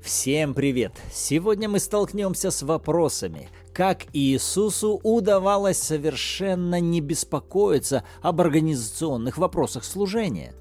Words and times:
Всем 0.00 0.54
привет! 0.54 0.92
Сегодня 1.12 1.68
мы 1.68 1.80
столкнемся 1.80 2.50
с 2.50 2.62
вопросами, 2.62 3.48
как 3.72 4.04
Иисусу 4.12 5.00
удавалось 5.02 5.78
совершенно 5.78 6.78
не 6.78 7.00
беспокоиться 7.00 8.04
об 8.22 8.40
организационных 8.40 9.38
вопросах 9.38 9.84
служения. 9.84 10.54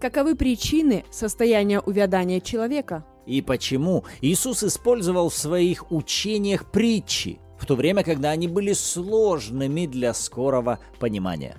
Каковы 0.00 0.34
причины 0.34 1.04
состояния 1.10 1.80
увядания 1.80 2.40
человека? 2.40 3.06
И 3.26 3.42
почему 3.42 4.04
Иисус 4.20 4.64
использовал 4.64 5.28
в 5.28 5.34
своих 5.36 5.92
учениях 5.92 6.70
притчи, 6.70 7.38
в 7.58 7.66
то 7.66 7.76
время, 7.76 8.02
когда 8.02 8.30
они 8.30 8.48
были 8.48 8.72
сложными 8.72 9.86
для 9.86 10.14
скорого 10.14 10.80
понимания. 10.98 11.56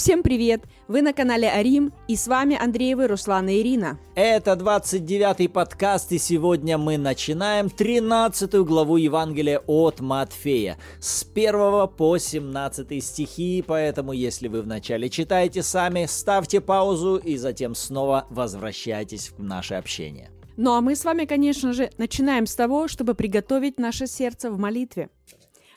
Всем 0.00 0.22
привет! 0.22 0.62
Вы 0.88 1.02
на 1.02 1.12
канале 1.12 1.46
Арим, 1.46 1.92
и 2.08 2.16
с 2.16 2.26
вами 2.26 2.56
Андреевы 2.58 3.06
Руслан 3.06 3.50
и 3.50 3.60
Ирина. 3.60 3.98
Это 4.14 4.52
29-й 4.52 5.46
подкаст, 5.50 6.10
и 6.12 6.16
сегодня 6.16 6.78
мы 6.78 6.96
начинаем 6.96 7.68
13 7.68 8.54
главу 8.64 8.96
Евангелия 8.96 9.58
от 9.66 10.00
Матфея 10.00 10.78
с 11.00 11.22
1 11.22 11.88
по 11.88 12.16
17 12.16 13.04
стихи, 13.04 13.62
поэтому 13.66 14.12
если 14.12 14.48
вы 14.48 14.62
вначале 14.62 15.10
читаете 15.10 15.62
сами, 15.62 16.06
ставьте 16.08 16.62
паузу 16.62 17.16
и 17.16 17.36
затем 17.36 17.74
снова 17.74 18.26
возвращайтесь 18.30 19.32
в 19.36 19.42
наше 19.42 19.74
общение. 19.74 20.30
Ну 20.56 20.72
а 20.72 20.80
мы 20.80 20.96
с 20.96 21.04
вами, 21.04 21.26
конечно 21.26 21.74
же, 21.74 21.90
начинаем 21.98 22.46
с 22.46 22.54
того, 22.54 22.88
чтобы 22.88 23.14
приготовить 23.14 23.78
наше 23.78 24.06
сердце 24.06 24.50
в 24.50 24.58
молитве. 24.58 25.10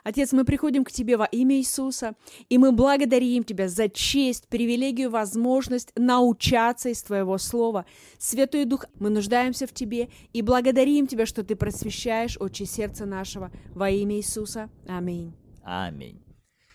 Отец, 0.03 0.33
мы 0.33 0.43
приходим 0.43 0.83
к 0.83 0.91
Тебе 0.91 1.17
во 1.17 1.25
имя 1.25 1.57
Иисуса, 1.57 2.15
и 2.49 2.57
мы 2.57 2.71
благодарим 2.71 3.43
Тебя 3.43 3.69
за 3.69 3.89
честь, 3.89 4.47
привилегию, 4.47 5.09
возможность 5.09 5.91
научаться 5.95 6.89
из 6.89 7.01
Твоего 7.03 7.37
Слова. 7.37 7.85
Святой 8.19 8.65
Дух, 8.65 8.85
мы 8.99 9.09
нуждаемся 9.09 9.65
в 9.65 9.73
Тебе 9.73 10.09
и 10.33 10.41
благодарим 10.41 11.07
Тебя, 11.07 11.25
что 11.25 11.43
Ты 11.43 11.55
просвещаешь 11.55 12.37
очи 12.39 12.63
сердца 12.63 13.05
нашего 13.05 13.51
во 13.73 13.89
имя 13.89 14.17
Иисуса. 14.17 14.69
Аминь. 14.87 15.33
Аминь. 15.63 16.21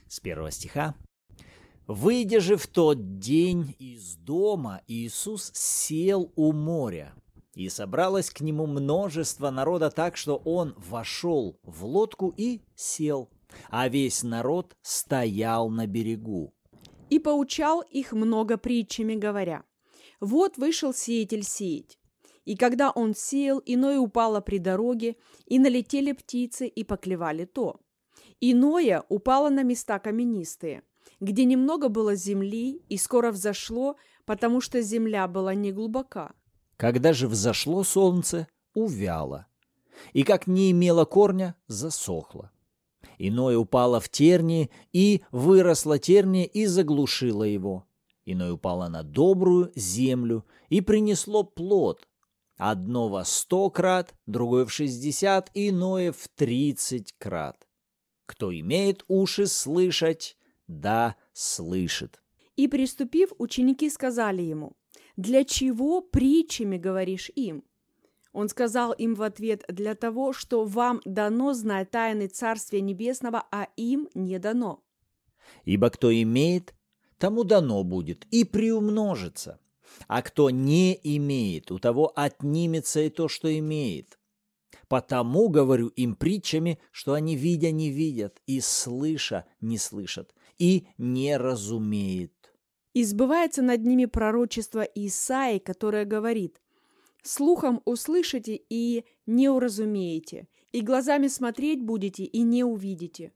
С 0.09 0.21
первого 0.21 0.51
стиха. 0.51 0.95
«Выйдя 1.87 2.41
же 2.41 2.57
в 2.57 2.67
тот 2.67 3.19
день 3.19 3.75
из 3.79 4.17
дома, 4.17 4.83
Иисус 4.89 5.51
сел 5.55 6.31
у 6.37 6.53
моря, 6.53 7.15
и 7.59 7.69
собралось 7.69 8.31
к 8.31 8.41
нему 8.41 8.67
множество 8.67 9.51
народа 9.51 9.91
так, 9.91 10.17
что 10.17 10.37
он 10.45 10.75
вошел 10.77 11.59
в 11.65 11.85
лодку 11.85 12.33
и 12.37 12.63
сел, 12.77 13.31
а 13.69 13.89
весь 13.89 14.23
народ 14.23 14.77
стоял 14.81 15.69
на 15.69 15.89
берегу. 15.89 16.55
И 17.11 17.19
поучал 17.19 17.81
их 17.81 18.13
много 18.13 18.59
притчами, 18.59 19.17
говоря, 19.17 19.65
«Вот 20.21 20.57
вышел 20.57 20.95
сеятель 20.95 21.43
сеять. 21.43 21.99
И 22.45 22.57
когда 22.57 22.93
он 22.93 23.17
сеял, 23.17 23.61
иное 23.67 23.99
упало 23.99 24.41
при 24.41 24.59
дороге, 24.59 25.17
и 25.47 25.59
налетели 25.59 26.13
птицы, 26.13 26.69
и 26.69 26.85
поклевали 26.85 27.45
то. 27.45 27.81
Иное 28.41 29.03
упало 29.09 29.49
на 29.49 29.65
места 29.65 29.99
каменистые, 29.99 30.85
где 31.19 31.45
немного 31.45 31.89
было 31.89 32.15
земли, 32.15 32.85
и 32.89 32.97
скоро 32.97 33.33
взошло, 33.33 33.97
потому 34.27 34.61
что 34.61 34.81
земля 34.81 35.27
была 35.27 35.55
неглубока. 35.55 36.35
Когда 36.79 37.13
же 37.13 37.27
взошло 37.27 37.83
солнце, 37.83 38.47
увяло, 38.73 39.49
и 40.13 40.23
как 40.23 40.47
не 40.47 40.71
имело 40.71 41.05
корня, 41.05 41.57
засохло. 41.67 42.53
Иное 43.19 43.59
упало 43.59 43.99
в 43.99 44.09
тернии, 44.09 44.71
и 44.93 45.25
выросло 45.33 45.99
терния 45.99 46.45
и 46.45 46.67
заглушило 46.67 47.43
его. 47.43 47.85
Иное 48.25 48.53
упало 48.53 48.87
на 48.87 49.03
добрую 49.03 49.73
землю 49.75 50.47
и 50.69 50.81
принесло 50.81 51.43
плод. 51.43 52.09
Одно 52.57 53.09
во 53.09 53.25
сто 53.25 53.71
крат, 53.71 54.15
другое 54.27 54.65
в 54.65 54.73
шестьдесят, 54.73 55.51
иное 55.55 56.13
в 56.13 56.29
тридцать 56.29 57.13
крат. 57.19 57.67
Кто 58.25 58.57
имеет 58.57 59.05
уши 59.09 59.49
слышать, 59.49 60.37
да 60.69 61.17
слышит. 61.33 62.23
И 62.55 62.69
приступив, 62.69 63.31
ученики 63.39 63.91
сказали 63.91 64.43
ему, 64.43 64.77
для 65.19 65.45
чего 65.45 66.01
притчами 66.01 66.79
говоришь 66.79 67.29
им? 67.35 67.65
Он 68.33 68.49
сказал 68.49 68.93
им 68.93 69.17
в 69.17 69.23
ответ, 69.23 69.65
для 69.69 69.97
того, 69.97 70.33
что 70.33 70.65
вам 70.65 71.01
дано 71.05 71.55
знать 71.55 71.91
тайны 71.91 72.29
Царствия 72.29 72.81
Небесного, 72.81 73.45
а 73.51 73.67
им 73.77 74.09
не 74.15 74.39
дано. 74.39 74.81
Ибо 75.65 75.91
кто 75.91 76.13
имеет, 76.13 76.73
тому 77.19 77.43
дано 77.43 77.83
будет 77.83 78.27
и 78.31 78.45
приумножится. 78.45 79.59
А 80.07 80.23
кто 80.23 80.51
не 80.51 80.97
имеет, 81.03 81.73
у 81.73 81.81
того 81.81 82.13
отнимется 82.15 83.01
и 83.01 83.11
то, 83.11 83.27
что 83.27 83.53
имеет. 83.59 84.21
Потому 84.87 85.49
говорю 85.49 85.89
им 85.89 86.15
притчами, 86.15 86.79
что 86.93 87.15
они 87.15 87.35
видя 87.35 87.73
не 87.73 87.91
видят, 87.91 88.41
и 88.47 88.61
слыша 88.61 89.47
не 89.61 89.79
слышат, 89.79 90.33
и 90.59 90.87
не 90.97 91.37
разумеют. 91.37 92.38
И 92.99 93.05
сбывается 93.05 93.63
над 93.63 93.87
ними 93.87 94.07
пророчество 94.07 94.81
Исаи, 94.81 95.59
которое 95.59 96.05
говорит 96.05 96.61
«Слухом 97.23 97.81
услышите 97.85 98.61
и 98.69 99.05
не 99.25 99.49
уразумеете, 99.49 100.49
и 100.73 100.81
глазами 100.81 101.29
смотреть 101.29 101.81
будете 101.81 102.25
и 102.25 102.43
не 102.43 102.65
увидите. 102.65 103.33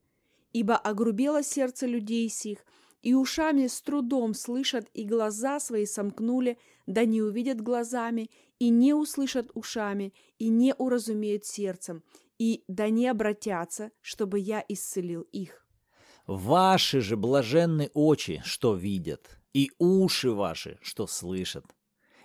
Ибо 0.53 0.75
огрубело 0.77 1.45
сердце 1.45 1.87
людей 1.87 2.29
сих, 2.29 2.67
и 3.03 3.15
ушами 3.15 3.69
с 3.69 3.81
трудом 3.83 4.35
слышат, 4.35 4.89
и 4.95 5.05
глаза 5.05 5.61
свои 5.61 5.87
сомкнули, 5.87 6.59
да 6.89 7.05
не 7.05 7.23
увидят 7.23 7.61
глазами, 7.61 8.33
и 8.59 8.69
не 8.69 8.95
услышат 8.95 9.53
ушами, 9.55 10.13
и 10.41 10.49
не 10.49 10.75
уразумеют 10.77 11.45
сердцем, 11.45 12.03
и 12.37 12.65
да 12.67 12.91
не 12.91 13.07
обратятся, 13.07 13.93
чтобы 14.01 14.41
я 14.41 14.65
исцелил 14.67 15.23
их. 15.31 15.65
Ваши 16.27 17.01
же 17.01 17.17
блаженны 17.17 17.93
очи, 17.95 18.43
что 18.45 18.75
видят, 18.75 19.39
и 19.53 19.71
уши 19.79 20.31
ваши, 20.31 20.79
что 20.83 21.07
слышат. 21.07 21.65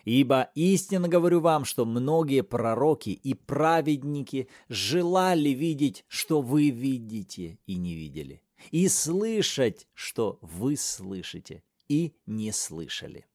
Ибо 0.03 0.49
истинно 0.55 1.09
говорю 1.09 1.41
вам, 1.41 1.65
что 1.65 1.85
многие 1.85 2.41
пророки 2.41 3.09
и 3.09 3.33
праведники 3.33 4.47
желали 4.69 5.49
видеть, 5.49 6.05
что 6.07 6.41
вы 6.41 6.69
видите 6.69 7.59
и 7.65 7.75
не 7.75 7.93
видели, 7.93 8.41
и 8.71 8.87
слышать, 8.87 9.87
что 9.93 10.39
вы 10.41 10.77
слышите 10.77 11.63
и 11.89 12.15
не 12.25 12.53
слышали. 12.53 13.25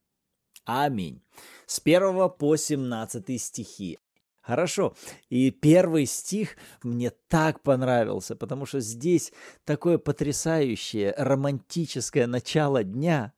Аминь. 0.64 1.22
С 1.66 1.80
1 1.84 2.30
по 2.30 2.56
17 2.56 3.40
стихи. 3.40 3.98
Хорошо. 4.40 4.96
И 5.28 5.50
первый 5.50 6.06
стих 6.06 6.56
мне 6.82 7.10
так 7.28 7.62
понравился, 7.62 8.34
потому 8.34 8.66
что 8.66 8.80
здесь 8.80 9.32
такое 9.64 9.98
потрясающее 9.98 11.14
романтическое 11.16 12.26
начало 12.26 12.82
дня. 12.82 13.32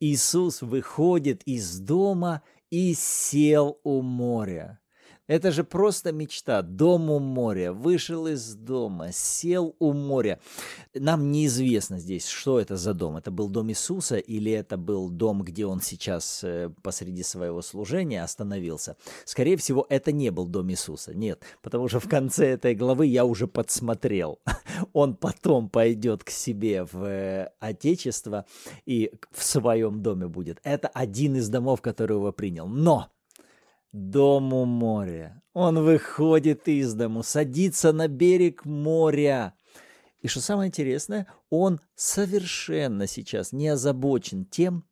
Иисус 0.00 0.62
выходит 0.62 1.42
из 1.44 1.78
дома 1.80 2.42
и 2.70 2.94
сел 2.94 3.80
у 3.82 4.02
моря. 4.02 4.80
Это 5.26 5.50
же 5.50 5.64
просто 5.64 6.12
мечта. 6.12 6.62
Дом 6.62 7.10
у 7.10 7.18
моря. 7.18 7.72
Вышел 7.72 8.28
из 8.28 8.54
дома, 8.54 9.10
сел 9.12 9.74
у 9.80 9.92
моря. 9.92 10.38
Нам 10.94 11.32
неизвестно 11.32 11.98
здесь, 11.98 12.28
что 12.28 12.60
это 12.60 12.76
за 12.76 12.94
дом. 12.94 13.16
Это 13.16 13.32
был 13.32 13.48
дом 13.48 13.70
Иисуса 13.70 14.18
или 14.18 14.52
это 14.52 14.76
был 14.76 15.10
дом, 15.10 15.42
где 15.42 15.66
он 15.66 15.80
сейчас 15.80 16.44
э, 16.44 16.70
посреди 16.82 17.24
своего 17.24 17.60
служения 17.60 18.22
остановился. 18.22 18.96
Скорее 19.24 19.56
всего, 19.56 19.84
это 19.88 20.12
не 20.12 20.30
был 20.30 20.46
дом 20.46 20.70
Иисуса. 20.70 21.12
Нет, 21.12 21.42
потому 21.60 21.88
что 21.88 21.98
в 21.98 22.08
конце 22.08 22.50
этой 22.50 22.76
главы 22.76 23.06
я 23.06 23.24
уже 23.24 23.48
подсмотрел. 23.48 24.38
Он 24.92 25.16
потом 25.16 25.68
пойдет 25.68 26.22
к 26.22 26.30
себе 26.30 26.84
в 26.84 27.02
э, 27.04 27.50
Отечество 27.58 28.46
и 28.84 29.12
в 29.32 29.42
своем 29.42 30.02
доме 30.02 30.28
будет. 30.28 30.60
Это 30.62 30.88
один 30.88 31.36
из 31.36 31.48
домов, 31.48 31.80
который 31.80 32.16
его 32.16 32.30
принял. 32.32 32.68
Но 32.68 33.10
дому 33.92 34.64
моря. 34.64 35.42
Он 35.52 35.82
выходит 35.82 36.68
из 36.68 36.94
дому, 36.94 37.22
садится 37.22 37.92
на 37.92 38.08
берег 38.08 38.64
моря. 38.64 39.54
И 40.20 40.28
что 40.28 40.40
самое 40.40 40.68
интересное, 40.68 41.26
он 41.50 41.80
совершенно 41.94 43.06
сейчас 43.06 43.52
не 43.52 43.68
озабочен 43.68 44.44
тем, 44.44 44.84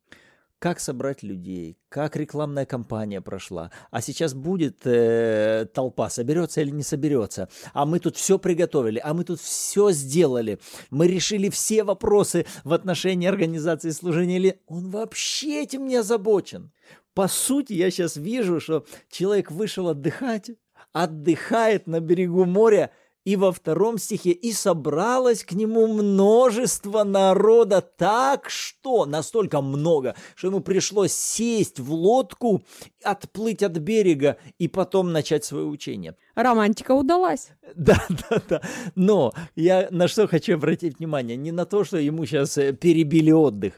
как 0.65 0.79
собрать 0.79 1.21
людей, 1.21 1.77
как 1.89 2.15
рекламная 2.15 2.65
кампания 2.65 3.21
прошла. 3.21 3.69
А 3.91 4.01
сейчас 4.01 4.33
будет 4.33 4.79
э, 4.85 5.67
толпа, 5.71 6.09
соберется 6.09 6.61
или 6.61 6.71
не 6.71 6.81
соберется. 6.81 7.49
А 7.73 7.85
мы 7.85 7.99
тут 7.99 8.17
все 8.17 8.39
приготовили, 8.39 8.99
а 9.03 9.13
мы 9.13 9.25
тут 9.25 9.39
все 9.39 9.91
сделали. 9.91 10.57
Мы 10.89 11.07
решили 11.07 11.49
все 11.49 11.83
вопросы 11.83 12.47
в 12.63 12.73
отношении 12.73 13.29
организации 13.29 13.91
служения. 13.91 14.37
Или 14.37 14.59
он 14.65 14.89
вообще 14.89 15.61
этим 15.61 15.85
не 15.85 15.97
озабочен. 15.97 16.71
По 17.13 17.27
сути, 17.27 17.73
я 17.73 17.91
сейчас 17.91 18.15
вижу, 18.15 18.59
что 18.59 18.87
человек 19.11 19.51
вышел 19.51 19.89
отдыхать, 19.89 20.49
отдыхает 20.93 21.85
на 21.85 21.99
берегу 21.99 22.45
моря 22.45 22.89
И 23.25 23.35
во 23.35 23.51
втором 23.51 23.97
стихе 23.97 24.31
«И 24.31 24.53
собралось 24.53 25.43
к 25.43 25.53
нему 25.53 25.87
множество 25.87 27.03
народа 27.03 27.81
так, 27.81 28.49
что...» 28.49 29.05
Настолько 29.05 29.61
много, 29.61 30.15
что 30.35 30.47
ему 30.47 30.61
пришлось 30.61 31.11
сесть 31.11 31.79
в 31.79 31.91
лодку, 31.91 32.63
отплыть 33.03 33.63
от 33.63 33.73
берега 33.77 34.37
и 34.59 34.67
потом 34.67 35.11
начать 35.11 35.43
свое 35.43 35.65
учение. 35.65 36.15
Романтика 36.35 36.91
удалась. 36.91 37.49
Да, 37.75 38.05
да, 38.29 38.41
да. 38.47 38.61
Но 38.95 39.33
я 39.55 39.87
на 39.91 40.07
что 40.07 40.27
хочу 40.27 40.53
обратить 40.53 40.99
внимание? 40.99 41.35
Не 41.35 41.51
на 41.51 41.65
то, 41.65 41.83
что 41.83 41.97
ему 41.97 42.25
сейчас 42.25 42.57
э, 42.57 42.73
перебили 42.73 43.31
отдых, 43.31 43.73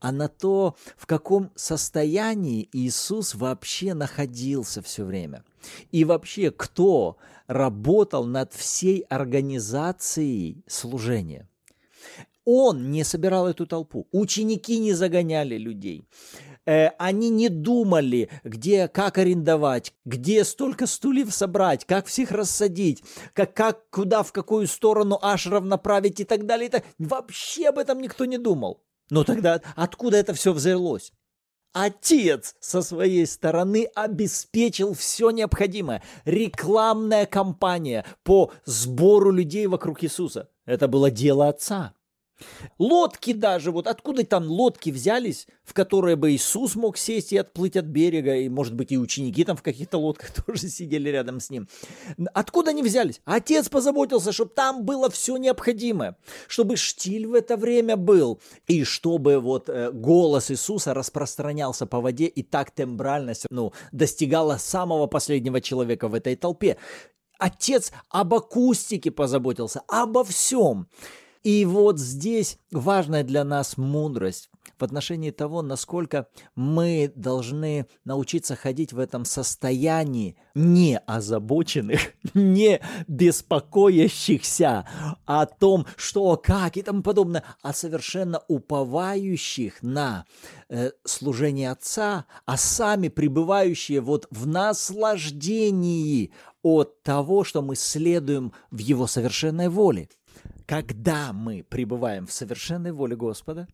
а 0.00 0.10
на 0.12 0.28
то, 0.28 0.76
в 0.96 1.06
каком 1.06 1.50
состоянии 1.54 2.68
Иисус 2.72 3.34
вообще 3.34 3.94
находился 3.94 4.80
все 4.80 5.04
время. 5.04 5.44
И 5.90 6.04
вообще, 6.04 6.50
кто 6.50 7.18
работал 7.46 8.24
над 8.24 8.52
всей 8.52 9.00
организацией 9.08 10.64
служения. 10.66 11.48
Он 12.44 12.90
не 12.90 13.04
собирал 13.04 13.46
эту 13.46 13.66
толпу, 13.66 14.08
ученики 14.10 14.78
не 14.78 14.94
загоняли 14.94 15.56
людей, 15.56 16.08
э, 16.66 16.88
они 16.98 17.30
не 17.30 17.48
думали, 17.48 18.30
где, 18.42 18.88
как 18.88 19.18
арендовать, 19.18 19.94
где 20.04 20.44
столько 20.44 20.88
стульев 20.88 21.32
собрать, 21.32 21.84
как 21.84 22.06
всех 22.06 22.32
рассадить, 22.32 23.04
как, 23.32 23.54
как 23.54 23.88
куда, 23.90 24.24
в 24.24 24.32
какую 24.32 24.66
сторону 24.66 25.20
ашров 25.22 25.64
направить 25.64 26.18
и 26.18 26.24
так 26.24 26.46
далее. 26.46 26.66
И 26.66 26.70
так. 26.70 26.84
Вообще 26.98 27.68
об 27.68 27.78
этом 27.78 28.00
никто 28.00 28.24
не 28.24 28.38
думал. 28.38 28.82
Но 29.08 29.22
тогда 29.22 29.60
откуда 29.76 30.16
это 30.16 30.34
все 30.34 30.52
взялось? 30.52 31.12
Отец 31.72 32.54
со 32.60 32.82
своей 32.82 33.26
стороны 33.26 33.88
обеспечил 33.94 34.94
все 34.94 35.30
необходимое. 35.30 36.02
Рекламная 36.24 37.24
кампания 37.26 38.04
по 38.24 38.52
сбору 38.64 39.30
людей 39.30 39.66
вокруг 39.66 40.04
Иисуса. 40.04 40.50
Это 40.66 40.86
было 40.86 41.10
дело 41.10 41.48
отца. 41.48 41.94
Лодки 42.78 43.32
даже, 43.32 43.70
вот 43.70 43.86
откуда 43.86 44.24
там 44.24 44.46
лодки 44.46 44.90
взялись, 44.90 45.46
в 45.64 45.74
которые 45.74 46.16
бы 46.16 46.32
Иисус 46.32 46.74
мог 46.74 46.96
сесть 46.96 47.32
и 47.32 47.36
отплыть 47.36 47.76
от 47.76 47.86
берега, 47.86 48.36
и, 48.36 48.48
может 48.48 48.74
быть, 48.74 48.92
и 48.92 48.98
ученики 48.98 49.44
там 49.44 49.56
в 49.56 49.62
каких-то 49.62 49.98
лодках 49.98 50.30
тоже 50.46 50.68
сидели 50.68 51.08
рядом 51.10 51.40
с 51.40 51.50
ним. 51.50 51.68
Откуда 52.34 52.70
они 52.70 52.82
взялись? 52.82 53.20
Отец 53.24 53.68
позаботился, 53.68 54.32
чтобы 54.32 54.52
там 54.54 54.84
было 54.84 55.10
все 55.10 55.36
необходимое, 55.36 56.16
чтобы 56.48 56.76
штиль 56.76 57.26
в 57.26 57.34
это 57.34 57.56
время 57.56 57.96
был, 57.96 58.40
и 58.66 58.84
чтобы 58.84 59.38
вот 59.38 59.68
э, 59.68 59.90
голос 59.92 60.50
Иисуса 60.50 60.94
распространялся 60.94 61.86
по 61.86 62.00
воде, 62.00 62.26
и 62.26 62.42
так 62.42 62.70
тембральность, 62.70 63.46
ну, 63.50 63.72
достигала 63.92 64.56
самого 64.56 65.06
последнего 65.06 65.60
человека 65.60 66.08
в 66.08 66.14
этой 66.14 66.36
толпе. 66.36 66.76
Отец 67.38 67.92
об 68.08 68.34
акустике 68.34 69.10
позаботился, 69.10 69.82
обо 69.88 70.22
всем. 70.22 70.86
И 71.42 71.64
вот 71.64 71.98
здесь 71.98 72.58
важная 72.70 73.24
для 73.24 73.42
нас 73.42 73.76
мудрость 73.76 74.48
в 74.78 74.84
отношении 74.84 75.30
того, 75.30 75.62
насколько 75.62 76.28
мы 76.54 77.12
должны 77.14 77.86
научиться 78.04 78.54
ходить 78.56 78.92
в 78.92 78.98
этом 78.98 79.24
состоянии 79.24 80.36
не 80.54 80.98
озабоченных, 80.98 82.00
не 82.34 82.80
беспокоящихся 83.08 84.86
о 85.24 85.46
том, 85.46 85.86
что, 85.96 86.36
как 86.36 86.76
и 86.76 86.82
тому 86.82 87.02
подобное, 87.02 87.44
а 87.62 87.72
совершенно 87.72 88.42
уповающих 88.48 89.82
на 89.82 90.26
э, 90.68 90.90
служение 91.04 91.70
Отца, 91.70 92.26
а 92.44 92.56
сами 92.56 93.08
пребывающие 93.08 94.00
вот 94.00 94.26
в 94.30 94.46
наслаждении 94.46 96.32
от 96.62 97.02
того, 97.02 97.42
что 97.42 97.62
мы 97.62 97.74
следуем 97.74 98.52
в 98.70 98.78
Его 98.78 99.06
совершенной 99.06 99.68
воле 99.68 100.08
когда 100.72 101.34
мы 101.34 101.66
пребываем 101.68 102.26
в 102.26 102.32
совершенной 102.32 102.92
воле 102.92 103.14
Господа, 103.14 103.68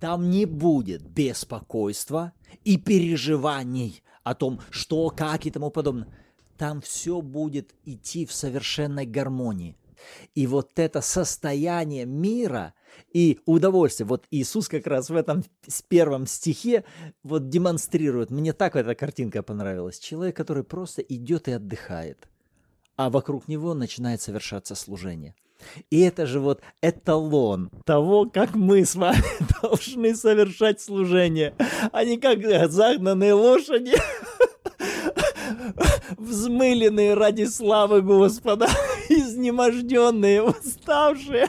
там 0.00 0.30
не 0.30 0.46
будет 0.46 1.06
беспокойства 1.06 2.32
и 2.64 2.78
переживаний 2.78 4.02
о 4.24 4.34
том, 4.34 4.62
что, 4.70 5.10
как 5.10 5.44
и 5.44 5.50
тому 5.50 5.70
подобное. 5.70 6.08
Там 6.56 6.80
все 6.80 7.20
будет 7.20 7.74
идти 7.84 8.24
в 8.24 8.32
совершенной 8.32 9.04
гармонии. 9.04 9.76
И 10.34 10.46
вот 10.46 10.70
это 10.78 11.02
состояние 11.02 12.06
мира 12.06 12.72
и 13.12 13.40
удовольствия, 13.44 14.06
вот 14.06 14.24
Иисус 14.30 14.68
как 14.68 14.86
раз 14.86 15.10
в 15.10 15.16
этом 15.16 15.44
с 15.66 15.82
первом 15.82 16.26
стихе 16.26 16.82
вот 17.22 17.50
демонстрирует, 17.50 18.30
мне 18.30 18.54
так 18.54 18.74
эта 18.74 18.94
картинка 18.94 19.42
понравилась, 19.42 19.98
человек, 19.98 20.34
который 20.34 20.64
просто 20.64 21.02
идет 21.02 21.46
и 21.48 21.52
отдыхает, 21.52 22.26
а 22.96 23.10
вокруг 23.10 23.48
него 23.48 23.74
начинает 23.74 24.22
совершаться 24.22 24.74
служение– 24.74 25.34
и 25.90 26.00
это 26.00 26.26
же 26.26 26.40
вот 26.40 26.60
эталон 26.82 27.70
того, 27.84 28.26
как 28.26 28.54
мы 28.54 28.84
с 28.84 28.94
вами 28.94 29.22
должны 29.62 30.14
совершать 30.14 30.80
служение, 30.80 31.54
а 31.92 32.04
не 32.04 32.18
как 32.18 32.70
загнанные 32.70 33.32
лошади, 33.32 33.94
взмыленные 36.18 37.14
ради 37.14 37.44
славы 37.44 38.02
Господа, 38.02 38.68
изнеможденные, 39.18 40.42
уставшие. 40.44 41.48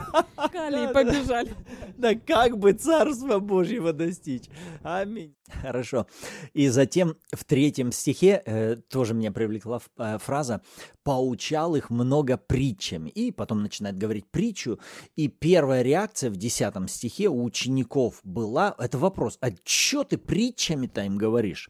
Кали 0.51 0.92
побежали. 0.94 1.54
Да 1.98 2.16
как 2.16 2.57
бы 2.57 2.74
Царство 2.74 3.39
Божьего 3.39 3.94
достичь. 3.94 4.45
Аминь. 4.83 5.36
Хорошо. 5.62 6.07
И 6.54 6.69
затем 6.69 7.16
в 7.33 7.44
третьем 7.44 7.92
стихе 7.92 8.42
э, 8.45 8.75
тоже 8.89 9.13
меня 9.13 9.31
привлекла 9.31 9.81
э, 9.98 10.18
фраза 10.19 10.62
«поучал 11.04 11.75
их 11.75 11.89
много 11.89 12.38
притчами». 12.38 13.10
И 13.10 13.31
потом 13.31 13.63
начинает 13.63 13.98
говорить 13.98 14.30
притчу. 14.30 14.80
И 15.16 15.27
первая 15.27 15.81
реакция 15.81 16.30
в 16.30 16.38
десятом 16.38 16.88
стихе 16.88 17.30
у 17.30 17.44
учеников 17.44 18.19
была, 18.24 18.75
это 18.77 18.98
вопрос, 18.98 19.38
а 19.42 19.50
что 19.63 20.04
ты 20.04 20.18
притчами-то 20.18 21.01
им 21.01 21.18
говоришь? 21.18 21.69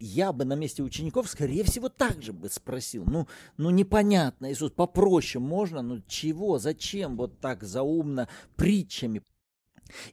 Я 0.00 0.32
бы 0.32 0.44
на 0.44 0.54
месте 0.54 0.82
учеников, 0.82 1.28
скорее 1.28 1.64
всего, 1.64 1.88
так 1.88 2.22
же 2.22 2.32
бы 2.32 2.48
спросил. 2.48 3.04
Ну, 3.06 3.26
ну 3.56 3.70
непонятно, 3.70 4.50
Иисус, 4.50 4.70
попроще 4.70 5.42
можно? 5.42 5.82
Ну 5.82 6.02
чего, 6.06 6.58
зачем 6.58 7.16
вот 7.16 7.40
так 7.40 7.64
заумно 7.64 8.28
притчами? 8.56 9.22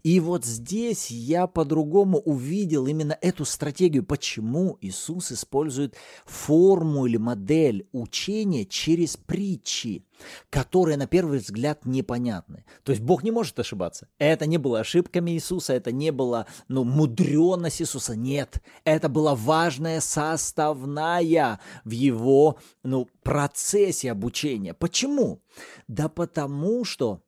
И 0.03 0.19
вот 0.19 0.45
здесь 0.45 1.11
я 1.11 1.47
по-другому 1.47 2.19
увидел 2.19 2.87
именно 2.87 3.17
эту 3.21 3.45
стратегию, 3.45 4.03
почему 4.03 4.77
Иисус 4.81 5.31
использует 5.31 5.95
форму 6.25 7.05
или 7.05 7.17
модель 7.17 7.87
учения 7.91 8.65
через 8.65 9.17
притчи, 9.17 10.05
которые 10.49 10.97
на 10.97 11.07
первый 11.07 11.39
взгляд 11.39 11.85
непонятны. 11.85 12.65
То 12.83 12.91
есть 12.91 13.01
Бог 13.01 13.23
не 13.23 13.31
может 13.31 13.59
ошибаться. 13.59 14.07
Это 14.17 14.45
не 14.45 14.57
было 14.57 14.79
ошибками 14.79 15.31
Иисуса, 15.31 15.73
это 15.73 15.91
не 15.91 16.11
было 16.11 16.47
ну, 16.67 16.83
мудренность 16.83 17.81
Иисуса. 17.81 18.15
Нет, 18.15 18.61
это 18.83 19.09
была 19.09 19.35
важная 19.35 20.01
составная 20.01 21.59
в 21.83 21.91
его 21.91 22.57
ну, 22.83 23.07
процессе 23.23 24.11
обучения. 24.11 24.73
Почему? 24.73 25.41
Да 25.87 26.09
потому 26.09 26.85
что 26.85 27.21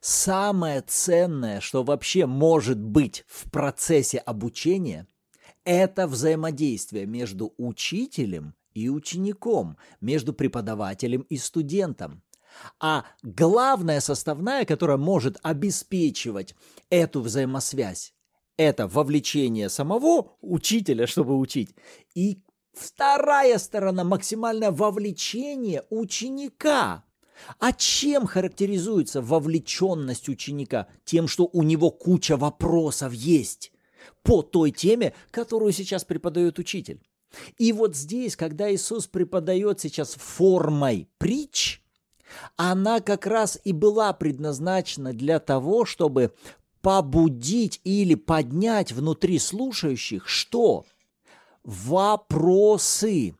Самое 0.00 0.82
ценное, 0.82 1.60
что 1.60 1.82
вообще 1.82 2.26
может 2.26 2.78
быть 2.78 3.24
в 3.26 3.50
процессе 3.50 4.18
обучения, 4.18 5.06
это 5.64 6.06
взаимодействие 6.06 7.06
между 7.06 7.54
учителем 7.56 8.54
и 8.74 8.88
учеником, 8.88 9.76
между 10.00 10.32
преподавателем 10.32 11.22
и 11.22 11.36
студентом. 11.36 12.22
А 12.78 13.04
главная 13.22 14.00
составная, 14.00 14.64
которая 14.64 14.96
может 14.96 15.38
обеспечивать 15.42 16.54
эту 16.90 17.20
взаимосвязь, 17.20 18.14
это 18.56 18.86
вовлечение 18.86 19.68
самого 19.68 20.36
учителя, 20.40 21.06
чтобы 21.06 21.36
учить, 21.36 21.74
и 22.14 22.42
вторая 22.72 23.58
сторона– 23.58 24.04
максимальное 24.04 24.70
вовлечение 24.70 25.84
ученика 25.90 27.04
а 27.58 27.72
чем 27.72 28.26
характеризуется 28.26 29.20
вовлеченность 29.20 30.28
ученика? 30.28 30.86
Тем, 31.04 31.28
что 31.28 31.48
у 31.52 31.62
него 31.62 31.90
куча 31.90 32.36
вопросов 32.36 33.12
есть 33.12 33.72
по 34.22 34.42
той 34.42 34.70
теме, 34.70 35.14
которую 35.30 35.72
сейчас 35.72 36.04
преподает 36.04 36.58
учитель. 36.58 37.00
И 37.58 37.72
вот 37.72 37.96
здесь, 37.96 38.36
когда 38.36 38.72
Иисус 38.72 39.06
преподает 39.06 39.80
сейчас 39.80 40.14
формой 40.14 41.08
притч, 41.18 41.80
она 42.56 43.00
как 43.00 43.26
раз 43.26 43.58
и 43.64 43.72
была 43.72 44.12
предназначена 44.12 45.12
для 45.12 45.40
того, 45.40 45.84
чтобы 45.84 46.32
побудить 46.80 47.80
или 47.84 48.14
поднять 48.14 48.92
внутри 48.92 49.38
слушающих 49.38 50.28
что? 50.28 50.84
Вопросы 51.64 53.34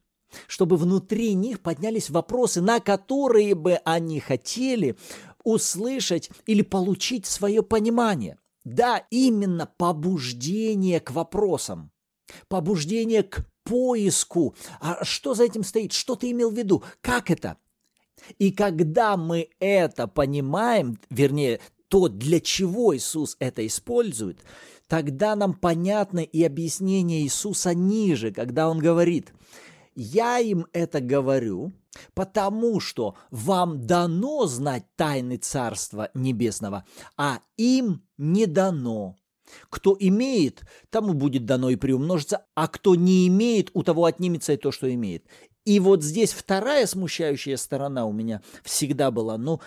чтобы 0.46 0.76
внутри 0.76 1.34
них 1.34 1.60
поднялись 1.60 2.10
вопросы, 2.10 2.60
на 2.60 2.80
которые 2.80 3.54
бы 3.54 3.80
они 3.84 4.20
хотели 4.20 4.96
услышать 5.42 6.30
или 6.46 6.62
получить 6.62 7.26
свое 7.26 7.62
понимание. 7.62 8.38
Да, 8.64 9.04
именно 9.10 9.70
побуждение 9.76 10.98
к 11.00 11.10
вопросам, 11.10 11.90
побуждение 12.48 13.22
к 13.22 13.46
поиску. 13.62 14.54
А 14.80 15.04
что 15.04 15.34
за 15.34 15.44
этим 15.44 15.64
стоит? 15.64 15.92
Что 15.92 16.16
ты 16.16 16.30
имел 16.30 16.50
в 16.50 16.56
виду? 16.56 16.82
Как 17.00 17.30
это? 17.30 17.58
И 18.38 18.52
когда 18.52 19.16
мы 19.16 19.50
это 19.58 20.06
понимаем, 20.06 20.98
вернее, 21.10 21.60
то, 21.88 22.08
для 22.08 22.40
чего 22.40 22.96
Иисус 22.96 23.36
это 23.38 23.66
использует, 23.66 24.38
тогда 24.88 25.36
нам 25.36 25.54
понятно 25.54 26.20
и 26.20 26.42
объяснение 26.42 27.22
Иисуса 27.22 27.74
ниже, 27.74 28.32
когда 28.32 28.68
Он 28.70 28.78
говорит, 28.78 29.32
«Я 29.94 30.38
им 30.38 30.66
это 30.72 31.00
говорю, 31.00 31.72
потому 32.14 32.80
что 32.80 33.16
вам 33.30 33.86
дано 33.86 34.46
знать 34.46 34.84
тайны 34.96 35.36
Царства 35.36 36.10
Небесного, 36.14 36.84
а 37.16 37.40
им 37.56 38.02
не 38.18 38.46
дано. 38.46 39.16
Кто 39.68 39.96
имеет, 39.98 40.62
тому 40.90 41.12
будет 41.12 41.44
дано 41.44 41.70
и 41.70 41.76
приумножится, 41.76 42.46
а 42.54 42.66
кто 42.66 42.94
не 42.94 43.28
имеет, 43.28 43.70
у 43.74 43.82
того 43.82 44.06
отнимется 44.06 44.52
и 44.52 44.56
то, 44.56 44.72
что 44.72 44.92
имеет. 44.92 45.26
И 45.64 45.80
вот 45.80 46.02
здесь 46.02 46.32
вторая 46.32 46.86
смущающая 46.86 47.56
сторона 47.56 48.06
у 48.06 48.12
меня 48.12 48.42
всегда 48.62 49.10
была, 49.10 49.38
ну, 49.38 49.60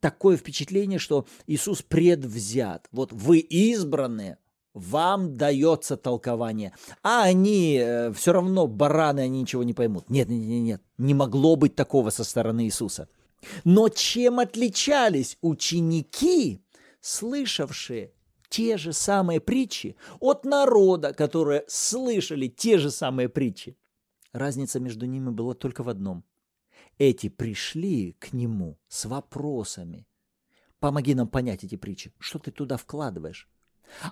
такое 0.00 0.36
впечатление, 0.36 0.98
что 0.98 1.26
Иисус 1.46 1.82
предвзят. 1.82 2.88
Вот 2.92 3.12
вы 3.12 3.38
избранные, 3.38 4.38
вам 4.74 5.36
дается 5.36 5.96
толкование. 5.96 6.74
А 7.02 7.22
они 7.22 7.78
э, 7.80 8.12
все 8.12 8.32
равно 8.32 8.66
бараны, 8.66 9.20
они 9.20 9.42
ничего 9.42 9.62
не 9.62 9.72
поймут. 9.72 10.10
Нет, 10.10 10.28
нет, 10.28 10.40
нет, 10.40 10.62
нет, 10.62 10.82
не 10.98 11.14
могло 11.14 11.56
быть 11.56 11.76
такого 11.76 12.10
со 12.10 12.24
стороны 12.24 12.64
Иисуса. 12.64 13.08
Но 13.62 13.88
чем 13.88 14.40
отличались 14.40 15.38
ученики, 15.40 16.62
слышавшие 17.00 18.12
те 18.48 18.76
же 18.76 18.92
самые 18.92 19.40
притчи, 19.40 19.96
от 20.20 20.44
народа, 20.44 21.12
которые 21.12 21.64
слышали 21.68 22.48
те 22.48 22.78
же 22.78 22.90
самые 22.90 23.28
притчи? 23.28 23.76
Разница 24.32 24.80
между 24.80 25.06
ними 25.06 25.30
была 25.30 25.54
только 25.54 25.82
в 25.82 25.88
одном. 25.88 26.24
Эти 26.98 27.28
пришли 27.28 28.12
к 28.12 28.32
нему 28.32 28.78
с 28.88 29.04
вопросами. 29.04 30.06
Помоги 30.80 31.14
нам 31.14 31.28
понять 31.28 31.64
эти 31.64 31.76
притчи. 31.76 32.12
Что 32.18 32.38
ты 32.38 32.50
туда 32.50 32.76
вкладываешь? 32.76 33.48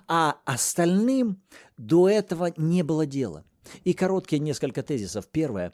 А 0.07 0.37
остальным 0.45 1.41
до 1.77 2.09
этого 2.09 2.53
не 2.57 2.83
было 2.83 3.05
дела. 3.05 3.45
И 3.83 3.93
короткие 3.93 4.39
несколько 4.39 4.83
тезисов. 4.83 5.27
Первое. 5.27 5.73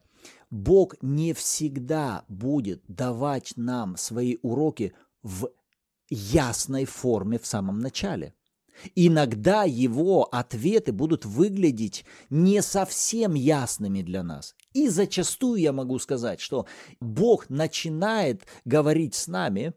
Бог 0.49 0.95
не 1.01 1.33
всегда 1.33 2.25
будет 2.27 2.83
давать 2.87 3.53
нам 3.55 3.97
свои 3.97 4.37
уроки 4.41 4.93
в 5.21 5.49
ясной 6.09 6.85
форме 6.85 7.39
в 7.39 7.45
самом 7.45 7.79
начале. 7.79 8.33
Иногда 8.95 9.63
его 9.63 10.23
ответы 10.23 10.91
будут 10.91 11.25
выглядеть 11.25 12.05
не 12.29 12.61
совсем 12.61 13.33
ясными 13.33 14.01
для 14.01 14.23
нас. 14.23 14.55
И 14.73 14.87
зачастую 14.87 15.59
я 15.59 15.73
могу 15.73 15.99
сказать, 15.99 16.39
что 16.39 16.65
Бог 16.99 17.49
начинает 17.49 18.45
говорить 18.65 19.15
с 19.15 19.27
нами 19.27 19.73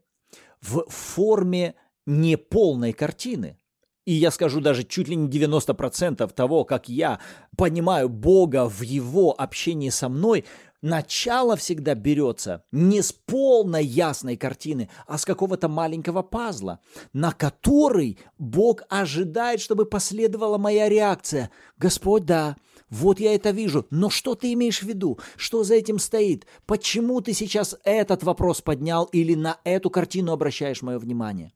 в 0.61 0.85
форме 0.89 1.75
неполной 2.07 2.93
картины. 2.93 3.59
И 4.05 4.13
я 4.13 4.31
скажу 4.31 4.61
даже 4.61 4.83
чуть 4.83 5.09
ли 5.09 5.17
не 5.17 5.29
90% 5.29 6.29
того, 6.33 6.65
как 6.65 6.89
я 6.89 7.21
понимаю 7.57 8.09
Бога 8.09 8.69
в 8.69 8.83
Его 8.83 9.33
общении 9.39 9.91
со 9.91 10.09
мной, 10.09 10.45
начало 10.83 11.57
всегда 11.57 11.95
берется 11.95 12.65
не 12.73 13.01
с 13.01 13.13
полной 13.13 13.85
ясной 13.85 14.37
картины, 14.37 14.91
а 15.07 15.19
с 15.19 15.25
какого-то 15.25 15.69
маленького 15.69 16.23
пазла, 16.23 16.81
на 17.13 17.33
который 17.33 18.19
Бог 18.39 18.83
ожидает, 18.89 19.61
чтобы 19.61 19.87
последовала 19.87 20.59
моя 20.59 20.89
реакция. 20.89 21.51
Господь, 21.79 22.25
да, 22.25 22.57
вот 22.91 23.21
я 23.21 23.35
это 23.35 23.51
вижу, 23.51 23.87
но 23.91 24.11
что 24.11 24.35
ты 24.35 24.53
имеешь 24.53 24.81
в 24.81 24.87
виду? 24.87 25.19
Что 25.37 25.63
за 25.63 25.77
этим 25.77 26.01
стоит? 26.01 26.47
Почему 26.67 27.21
ты 27.21 27.33
сейчас 27.33 27.77
этот 27.85 28.25
вопрос 28.25 28.61
поднял 28.61 29.05
или 29.05 29.35
на 29.35 29.59
эту 29.65 29.89
картину 29.91 30.33
обращаешь 30.33 30.83
мое 30.83 30.99
внимание? 30.99 31.53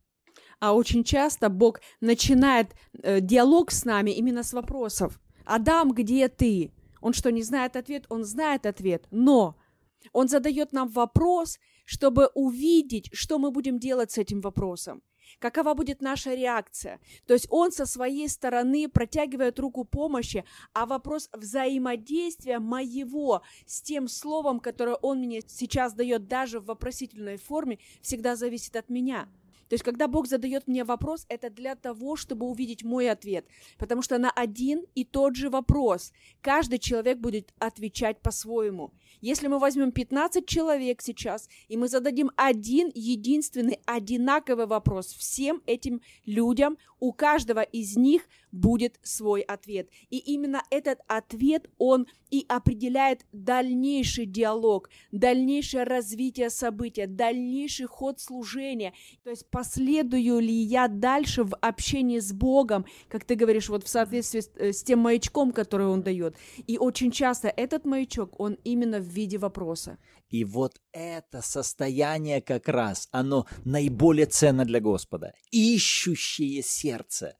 А 0.58 0.74
очень 0.74 1.04
часто 1.04 1.48
Бог 1.48 1.80
начинает 2.00 2.68
э, 3.02 3.20
диалог 3.20 3.70
с 3.70 3.84
нами 3.84 4.10
именно 4.10 4.42
с 4.42 4.52
вопросов. 4.52 5.20
Адам, 5.44 5.92
где 5.92 6.28
ты? 6.28 6.72
Он 7.00 7.12
что, 7.12 7.30
не 7.30 7.42
знает 7.42 7.76
ответ? 7.76 8.06
Он 8.08 8.24
знает 8.24 8.66
ответ, 8.66 9.06
но 9.10 9.56
он 10.12 10.28
задает 10.28 10.72
нам 10.72 10.88
вопрос, 10.88 11.58
чтобы 11.84 12.30
увидеть, 12.34 13.10
что 13.12 13.38
мы 13.38 13.50
будем 13.50 13.78
делать 13.78 14.10
с 14.10 14.18
этим 14.18 14.40
вопросом. 14.40 15.02
Какова 15.38 15.74
будет 15.74 16.00
наша 16.00 16.34
реакция? 16.34 17.00
То 17.26 17.34
есть 17.34 17.46
он 17.50 17.70
со 17.72 17.84
своей 17.84 18.28
стороны 18.28 18.88
протягивает 18.88 19.58
руку 19.58 19.84
помощи, 19.84 20.44
а 20.72 20.86
вопрос 20.86 21.28
взаимодействия 21.32 22.58
моего 22.58 23.42
с 23.66 23.82
тем 23.82 24.08
словом, 24.08 24.60
которое 24.60 24.96
он 24.96 25.18
мне 25.18 25.42
сейчас 25.46 25.92
дает 25.94 26.28
даже 26.28 26.60
в 26.60 26.66
вопросительной 26.66 27.36
форме, 27.36 27.78
всегда 28.00 28.36
зависит 28.36 28.76
от 28.76 28.88
меня. 28.88 29.28
То 29.68 29.74
есть, 29.74 29.84
когда 29.84 30.08
Бог 30.08 30.26
задает 30.26 30.68
мне 30.68 30.84
вопрос, 30.84 31.26
это 31.28 31.50
для 31.50 31.74
того, 31.74 32.16
чтобы 32.16 32.46
увидеть 32.46 32.84
мой 32.84 33.10
ответ. 33.10 33.46
Потому 33.78 34.02
что 34.02 34.18
на 34.18 34.30
один 34.30 34.84
и 34.94 35.04
тот 35.04 35.36
же 35.36 35.50
вопрос 35.50 36.12
каждый 36.40 36.78
человек 36.78 37.18
будет 37.18 37.52
отвечать 37.58 38.20
по-своему. 38.20 38.92
Если 39.20 39.48
мы 39.48 39.58
возьмем 39.58 39.92
15 39.92 40.46
человек 40.46 41.02
сейчас, 41.02 41.48
и 41.68 41.76
мы 41.76 41.88
зададим 41.88 42.30
один 42.36 42.90
единственный 42.94 43.80
одинаковый 43.86 44.66
вопрос 44.66 45.06
всем 45.06 45.62
этим 45.66 46.00
людям, 46.24 46.78
у 47.00 47.12
каждого 47.12 47.60
из 47.60 47.96
них 47.96 48.22
будет 48.56 48.98
свой 49.02 49.42
ответ. 49.42 49.88
И 50.10 50.18
именно 50.18 50.62
этот 50.70 51.00
ответ, 51.06 51.68
он 51.78 52.06
и 52.30 52.44
определяет 52.48 53.24
дальнейший 53.32 54.26
диалог, 54.26 54.88
дальнейшее 55.12 55.84
развитие 55.84 56.50
события, 56.50 57.06
дальнейший 57.06 57.86
ход 57.86 58.20
служения. 58.20 58.92
То 59.22 59.30
есть 59.30 59.48
последую 59.50 60.40
ли 60.40 60.52
я 60.52 60.88
дальше 60.88 61.44
в 61.44 61.54
общении 61.56 62.18
с 62.18 62.32
Богом, 62.32 62.86
как 63.08 63.24
ты 63.24 63.34
говоришь, 63.34 63.68
вот 63.68 63.84
в 63.84 63.88
соответствии 63.88 64.40
с, 64.40 64.50
э, 64.56 64.72
с 64.72 64.82
тем 64.82 65.00
маячком, 65.00 65.52
который 65.52 65.86
Он 65.86 66.02
дает. 66.02 66.36
И 66.66 66.78
очень 66.78 67.10
часто 67.10 67.48
этот 67.48 67.84
маячок, 67.84 68.40
он 68.40 68.54
именно 68.64 68.98
в 68.98 69.06
виде 69.06 69.38
вопроса. 69.38 69.98
И 70.28 70.44
вот 70.44 70.80
это 70.92 71.40
состояние 71.40 72.40
как 72.40 72.68
раз, 72.68 73.08
оно 73.12 73.46
наиболее 73.64 74.26
ценно 74.26 74.64
для 74.64 74.80
Господа. 74.80 75.34
Ищущее 75.52 76.62
сердце. 76.62 77.36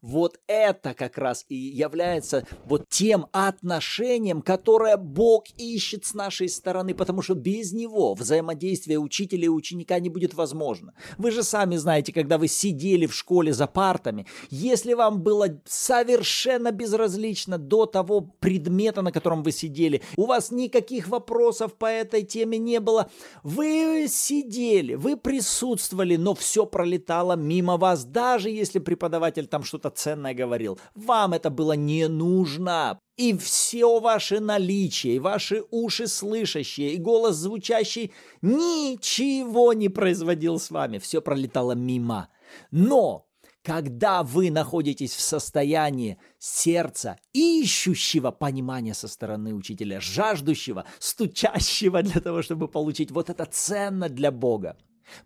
Вот 0.00 0.40
это 0.46 0.59
как 0.68 1.18
раз 1.18 1.44
и 1.48 1.54
является 1.54 2.46
вот 2.64 2.88
тем 2.88 3.26
отношением, 3.32 4.42
которое 4.42 4.96
Бог 4.96 5.44
ищет 5.56 6.04
с 6.04 6.14
нашей 6.14 6.48
стороны, 6.48 6.94
потому 6.94 7.22
что 7.22 7.34
без 7.34 7.72
него 7.72 8.14
взаимодействие 8.14 8.98
учителя 8.98 9.44
и 9.44 9.48
ученика 9.48 9.98
не 9.98 10.08
будет 10.08 10.34
возможно. 10.34 10.94
Вы 11.18 11.30
же 11.30 11.42
сами 11.42 11.76
знаете, 11.76 12.12
когда 12.12 12.38
вы 12.38 12.48
сидели 12.48 13.06
в 13.06 13.14
школе 13.14 13.52
за 13.52 13.66
партами, 13.66 14.26
если 14.50 14.94
вам 14.94 15.22
было 15.22 15.48
совершенно 15.64 16.70
безразлично 16.72 17.58
до 17.58 17.86
того 17.86 18.20
предмета, 18.20 19.02
на 19.02 19.12
котором 19.12 19.42
вы 19.42 19.52
сидели, 19.52 20.02
у 20.16 20.26
вас 20.26 20.50
никаких 20.50 21.08
вопросов 21.08 21.74
по 21.74 21.86
этой 21.86 22.22
теме 22.22 22.58
не 22.58 22.80
было. 22.80 23.10
Вы 23.42 24.06
сидели, 24.08 24.94
вы 24.94 25.16
присутствовали, 25.16 26.16
но 26.16 26.34
все 26.34 26.66
пролетало 26.66 27.36
мимо 27.36 27.76
вас, 27.76 28.04
даже 28.04 28.50
если 28.50 28.78
преподаватель 28.78 29.46
там 29.46 29.62
что-то 29.62 29.90
ценное 29.90 30.34
говорил. 30.40 30.78
Вам 30.94 31.32
это 31.32 31.50
было 31.50 31.72
не 31.72 32.08
нужно. 32.08 32.98
И 33.16 33.36
все 33.36 34.00
ваше 34.00 34.40
наличие, 34.40 35.16
и 35.16 35.18
ваши 35.18 35.62
уши 35.70 36.06
слышащие, 36.06 36.94
и 36.94 36.98
голос 36.98 37.36
звучащий 37.36 38.12
ничего 38.42 39.74
не 39.74 39.88
производил 39.88 40.58
с 40.58 40.70
вами. 40.70 40.98
Все 40.98 41.20
пролетало 41.20 41.72
мимо. 41.72 42.28
Но 42.70 43.26
когда 43.62 44.22
вы 44.22 44.50
находитесь 44.50 45.14
в 45.14 45.20
состоянии 45.20 46.18
сердца, 46.38 47.18
ищущего 47.34 48.30
понимания 48.30 48.94
со 48.94 49.06
стороны 49.06 49.54
учителя, 49.54 50.00
жаждущего, 50.00 50.86
стучащего 50.98 52.02
для 52.02 52.20
того, 52.20 52.42
чтобы 52.42 52.68
получить, 52.68 53.10
вот 53.10 53.28
это 53.28 53.44
ценно 53.44 54.08
для 54.08 54.30
Бога. 54.30 54.76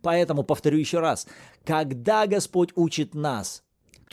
Поэтому 0.03 0.43
повторю 0.43 0.79
еще 0.79 1.01
раз, 1.01 1.27
когда 1.65 2.27
Господь 2.27 2.71
учит 2.75 3.15
нас, 3.15 3.63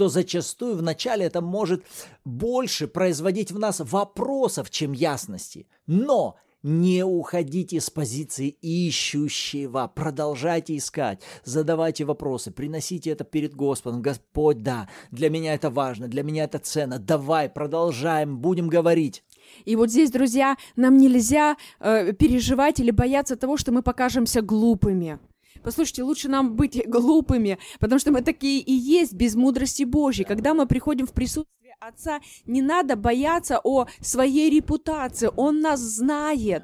то 0.01 0.09
зачастую 0.09 0.77
вначале 0.77 1.25
это 1.25 1.41
может 1.41 1.83
больше 2.25 2.87
производить 2.87 3.51
в 3.51 3.59
нас 3.59 3.81
вопросов, 3.81 4.71
чем 4.71 4.93
ясности. 4.93 5.67
Но 5.85 6.37
не 6.63 7.05
уходите 7.05 7.79
с 7.79 7.91
позиции 7.91 8.47
ищущего, 8.47 9.91
продолжайте 9.93 10.75
искать, 10.75 11.21
задавайте 11.43 12.03
вопросы, 12.03 12.49
приносите 12.49 13.11
это 13.11 13.23
перед 13.23 13.53
Господом. 13.53 14.01
Господь, 14.01 14.63
да, 14.63 14.89
для 15.11 15.29
меня 15.29 15.53
это 15.53 15.69
важно, 15.69 16.07
для 16.07 16.23
меня 16.23 16.45
это 16.45 16.57
ценно. 16.57 16.97
Давай, 16.97 17.47
продолжаем, 17.47 18.39
будем 18.39 18.69
говорить. 18.69 19.23
И 19.65 19.75
вот 19.75 19.91
здесь, 19.91 20.09
друзья, 20.09 20.57
нам 20.75 20.97
нельзя 20.97 21.57
э, 21.79 22.11
переживать 22.13 22.79
или 22.79 22.89
бояться 22.89 23.35
того, 23.35 23.55
что 23.55 23.71
мы 23.71 23.83
покажемся 23.83 24.41
глупыми. 24.41 25.19
Послушайте, 25.63 26.03
лучше 26.03 26.29
нам 26.29 26.55
быть 26.55 26.81
глупыми, 26.87 27.57
потому 27.79 27.99
что 27.99 28.11
мы 28.11 28.21
такие 28.21 28.61
и 28.61 28.73
есть 28.73 29.13
без 29.13 29.35
мудрости 29.35 29.83
Божьей. 29.83 30.25
Когда 30.25 30.53
мы 30.53 30.65
приходим 30.65 31.05
в 31.05 31.13
присутствие 31.13 31.75
Отца, 31.79 32.19
не 32.45 32.61
надо 32.61 32.95
бояться 32.95 33.59
о 33.63 33.87
своей 34.01 34.49
репутации. 34.49 35.29
Он 35.35 35.61
нас 35.61 35.79
знает. 35.79 36.63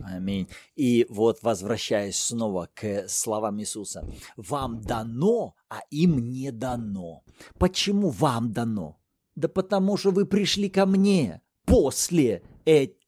Аминь. 0.00 0.48
И 0.74 1.06
вот 1.10 1.42
возвращаясь 1.42 2.16
снова 2.16 2.70
к 2.72 3.06
словам 3.08 3.60
Иисуса. 3.60 4.08
Вам 4.36 4.80
дано, 4.80 5.54
а 5.68 5.80
им 5.90 6.30
не 6.30 6.50
дано. 6.50 7.24
Почему 7.58 8.08
вам 8.08 8.52
дано? 8.52 8.98
Да 9.36 9.48
потому 9.48 9.96
что 9.96 10.10
вы 10.10 10.24
пришли 10.26 10.68
ко 10.68 10.86
мне 10.86 11.42
после 11.66 12.42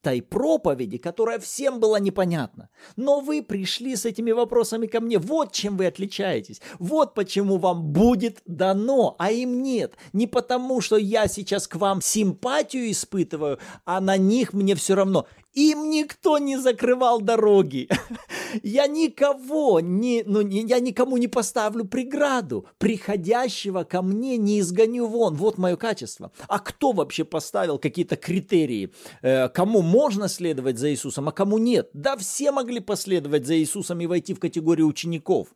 этой 0.07 0.23
проповеди, 0.23 0.99
которая 0.99 1.39
всем 1.39 1.81
была 1.81 1.99
непонятна. 1.99 2.69
Но 2.97 3.21
вы 3.21 3.43
пришли 3.43 3.97
с 3.97 4.07
этими 4.07 4.33
вопросами 4.33 4.87
ко 4.87 5.01
мне. 5.01 5.19
Вот 5.19 5.53
чем 5.53 5.77
вы 5.77 5.87
отличаетесь. 5.87 6.61
Вот 6.79 7.15
почему 7.15 7.59
вам 7.59 7.83
будет 7.93 8.41
дано, 8.47 9.17
а 9.19 9.31
им 9.33 9.63
нет. 9.63 9.95
Не 10.13 10.27
потому, 10.27 10.81
что 10.81 10.97
я 10.97 11.27
сейчас 11.29 11.67
к 11.67 11.77
вам 11.77 12.01
симпатию 12.01 12.91
испытываю, 12.91 13.59
а 13.85 14.01
на 14.01 14.17
них 14.17 14.53
мне 14.53 14.75
все 14.75 14.95
равно. 14.95 15.27
Им 15.57 15.89
никто 15.89 16.37
не 16.37 16.59
закрывал 16.59 17.23
дороги. 17.23 17.89
Я 18.63 18.87
никого, 18.87 19.81
не, 19.81 20.23
ну, 20.25 20.41
я 20.41 20.81
никому 20.81 21.17
не 21.17 21.29
поставлю 21.29 21.85
преграду. 21.85 22.67
Приходящего 22.79 23.85
ко 23.85 24.03
мне 24.03 24.37
не 24.37 24.61
изгоню 24.61 25.07
вон. 25.07 25.35
Вот 25.35 25.59
мое 25.59 25.77
качество. 25.77 26.31
А 26.47 26.59
кто 26.59 26.93
вообще 26.93 27.25
поставил 27.25 27.79
какие-то 27.79 28.17
критерии? 28.17 28.93
Э, 29.23 29.49
кому 29.49 29.83
можно 29.83 30.29
следовать 30.29 30.79
за 30.79 30.91
Иисусом, 30.91 31.29
а 31.29 31.33
кому 31.33 31.59
нет? 31.59 31.91
Да 31.93 32.17
все 32.17 32.53
могли 32.53 32.81
последовать 32.81 33.47
за 33.47 33.59
Иисусом 33.59 34.01
и 34.01 34.07
войти 34.07 34.33
в 34.33 34.41
категорию 34.41 34.87
учеников. 34.87 35.49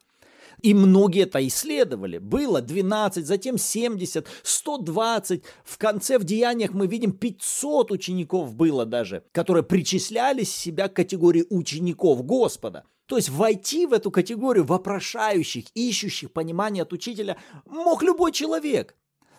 И 0.63 0.75
многие 0.75 1.23
это 1.23 1.47
исследовали. 1.47 2.19
Было 2.19 2.61
12, 2.61 3.27
затем 3.27 3.59
70, 3.59 4.27
120. 4.43 5.43
В 5.65 5.79
конце 5.79 6.19
в 6.19 6.25
деяниях 6.25 6.73
мы 6.73 6.87
видим 6.87 7.13
500 7.13 7.91
учеников 7.93 8.55
было 8.55 8.85
даже, 8.85 9.25
которые 9.33 9.63
причисляли 9.63 10.45
себя 10.45 10.89
к 10.89 10.95
категории 10.95 11.47
учеников 11.51 12.25
Господа. 12.25 12.85
То 13.07 13.17
есть 13.17 13.29
войти 13.29 13.87
в 13.87 13.93
эту 13.93 14.11
категорию 14.11 14.65
вопрошающих, 14.65 15.65
ищущих 15.75 16.33
понимания 16.33 16.83
от 16.83 16.93
учителя 16.93 17.39
мог 17.67 18.03
любой 18.03 18.31
человек. 18.31 18.95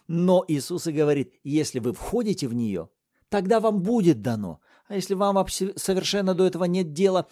Но 0.08 0.44
Иисус 0.48 0.88
и 0.88 0.92
говорит, 0.92 1.36
если 1.44 1.80
вы 1.80 1.94
входите 1.94 2.48
в 2.48 2.54
нее, 2.54 2.90
тогда 3.30 3.62
вам 3.62 3.82
будет 3.82 4.22
дано. 4.22 4.60
А 4.90 4.96
если 4.96 5.14
вам 5.14 5.48
совершенно 5.48 6.34
до 6.34 6.46
этого 6.46 6.66
нет 6.66 6.92
дела, 6.92 7.28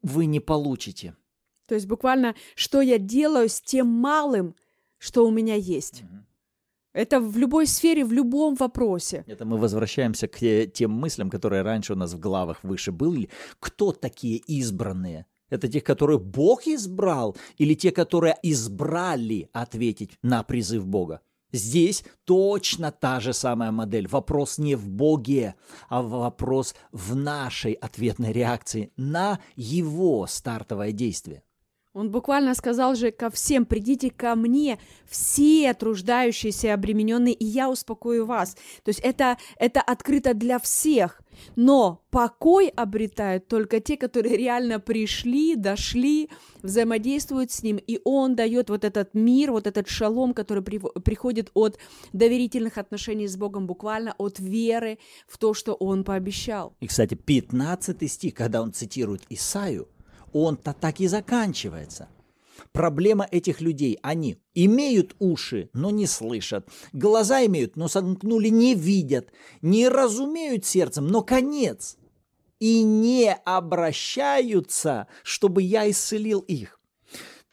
вы 0.00 0.24
не 0.24 0.40
получите. 0.40 1.14
То 1.66 1.74
есть 1.74 1.86
буквально, 1.86 2.34
что 2.54 2.80
я 2.80 2.98
делаю 2.98 3.48
с 3.48 3.60
тем 3.60 3.86
малым, 3.86 4.54
что 4.98 5.26
у 5.26 5.30
меня 5.30 5.54
есть. 5.54 6.02
Угу. 6.02 6.26
Это 6.96 7.20
в 7.20 7.36
любой 7.36 7.66
сфере, 7.66 8.06
в 8.06 8.12
любом 8.12 8.54
вопросе. 8.54 9.22
Это 9.26 9.44
мы 9.44 9.58
возвращаемся 9.58 10.28
к 10.28 10.66
тем 10.72 10.92
мыслям, 10.92 11.28
которые 11.28 11.60
раньше 11.60 11.92
у 11.92 11.96
нас 11.96 12.14
в 12.14 12.18
главах 12.18 12.64
выше 12.64 12.90
были. 12.90 13.28
Кто 13.60 13.92
такие 13.92 14.38
избранные? 14.38 15.26
Это 15.50 15.68
те, 15.68 15.80
которые 15.80 16.18
Бог 16.18 16.66
избрал, 16.66 17.36
или 17.58 17.74
те, 17.74 17.90
которые 17.92 18.36
избрали 18.42 19.50
ответить 19.52 20.18
на 20.22 20.42
призыв 20.42 20.86
Бога? 20.86 21.20
Здесь 21.52 22.02
точно 22.24 22.90
та 22.90 23.20
же 23.20 23.32
самая 23.32 23.70
модель. 23.72 24.08
Вопрос 24.08 24.58
не 24.58 24.74
в 24.74 24.88
Боге, 24.88 25.54
а 25.88 26.00
вопрос 26.00 26.74
в 26.92 27.14
нашей 27.14 27.72
ответной 27.74 28.32
реакции 28.32 28.90
на 28.96 29.38
его 29.54 30.26
стартовое 30.26 30.92
действие. 30.92 31.42
Он 31.96 32.10
буквально 32.10 32.54
сказал 32.54 32.94
же 32.94 33.10
ко 33.10 33.30
всем, 33.30 33.64
придите 33.64 34.10
ко 34.10 34.34
мне, 34.34 34.78
все 35.08 35.72
труждающиеся 35.72 36.74
обремененные, 36.74 37.32
и 37.32 37.46
я 37.46 37.70
успокою 37.70 38.26
вас. 38.26 38.54
То 38.84 38.90
есть 38.90 39.00
это, 39.00 39.38
это 39.58 39.80
открыто 39.80 40.34
для 40.34 40.58
всех. 40.58 41.22
Но 41.54 42.02
покой 42.10 42.68
обретают 42.68 43.48
только 43.48 43.80
те, 43.80 43.96
которые 43.96 44.36
реально 44.36 44.78
пришли, 44.78 45.56
дошли, 45.56 46.28
взаимодействуют 46.62 47.50
с 47.50 47.62
ним, 47.62 47.78
и 47.78 47.98
он 48.04 48.36
дает 48.36 48.68
вот 48.68 48.84
этот 48.84 49.14
мир, 49.14 49.52
вот 49.52 49.66
этот 49.66 49.88
шалом, 49.88 50.34
который 50.34 50.62
при, 50.62 50.78
приходит 50.78 51.50
от 51.54 51.78
доверительных 52.12 52.76
отношений 52.76 53.26
с 53.26 53.38
Богом, 53.38 53.66
буквально 53.66 54.14
от 54.18 54.38
веры 54.38 54.98
в 55.26 55.38
то, 55.38 55.54
что 55.54 55.72
он 55.72 56.04
пообещал. 56.04 56.74
И, 56.80 56.88
кстати, 56.88 57.14
15 57.14 58.12
стих, 58.12 58.34
когда 58.34 58.60
он 58.60 58.74
цитирует 58.74 59.22
Исаию, 59.30 59.88
он-то 60.42 60.74
так 60.78 61.00
и 61.00 61.06
заканчивается. 61.06 62.08
Проблема 62.72 63.26
этих 63.30 63.60
людей, 63.60 63.98
они 64.02 64.38
имеют 64.54 65.14
уши, 65.18 65.70
но 65.72 65.90
не 65.90 66.06
слышат, 66.06 66.68
глаза 66.92 67.44
имеют, 67.46 67.76
но 67.76 67.88
сомкнули, 67.88 68.48
не 68.48 68.74
видят, 68.74 69.28
не 69.62 69.88
разумеют 69.88 70.64
сердцем, 70.64 71.06
но 71.06 71.22
конец, 71.22 71.96
и 72.58 72.82
не 72.82 73.34
обращаются, 73.44 75.06
чтобы 75.22 75.62
я 75.62 75.90
исцелил 75.90 76.40
их. 76.40 76.80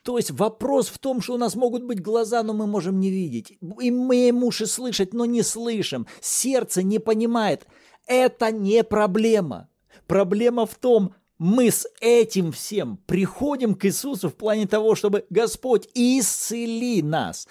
То 0.04 0.18
есть 0.18 0.32
вопрос 0.32 0.90
в 0.90 1.00
том, 1.00 1.22
что 1.22 1.36
у 1.36 1.38
нас 1.38 1.56
могут 1.56 1.84
быть 1.84 2.02
глаза, 2.02 2.44
но 2.44 2.54
мы 2.54 2.68
можем 2.68 3.00
не 3.00 3.10
видеть. 3.10 3.58
Имеем 3.80 4.44
уши 4.44 4.66
слышать, 4.66 5.14
но 5.14 5.26
не 5.26 5.44
слышим. 5.44 6.08
Сердце 6.20 6.84
не 6.84 7.00
понимает. 7.00 7.66
Это 8.06 8.52
не 8.52 8.84
проблема. 8.84 9.70
Проблема 10.06 10.66
в 10.66 10.76
том, 10.76 11.16
мы 11.40 11.72
с 11.72 11.88
этим 12.00 12.52
всем 12.52 12.98
приходим 13.06 13.76
к 13.76 13.86
Иисусу 13.86 14.30
в 14.30 14.36
плане 14.36 14.68
того, 14.68 14.96
чтобы 14.96 15.26
Господь 15.30 15.90
исцели 15.94 17.02
нас. 17.02 17.48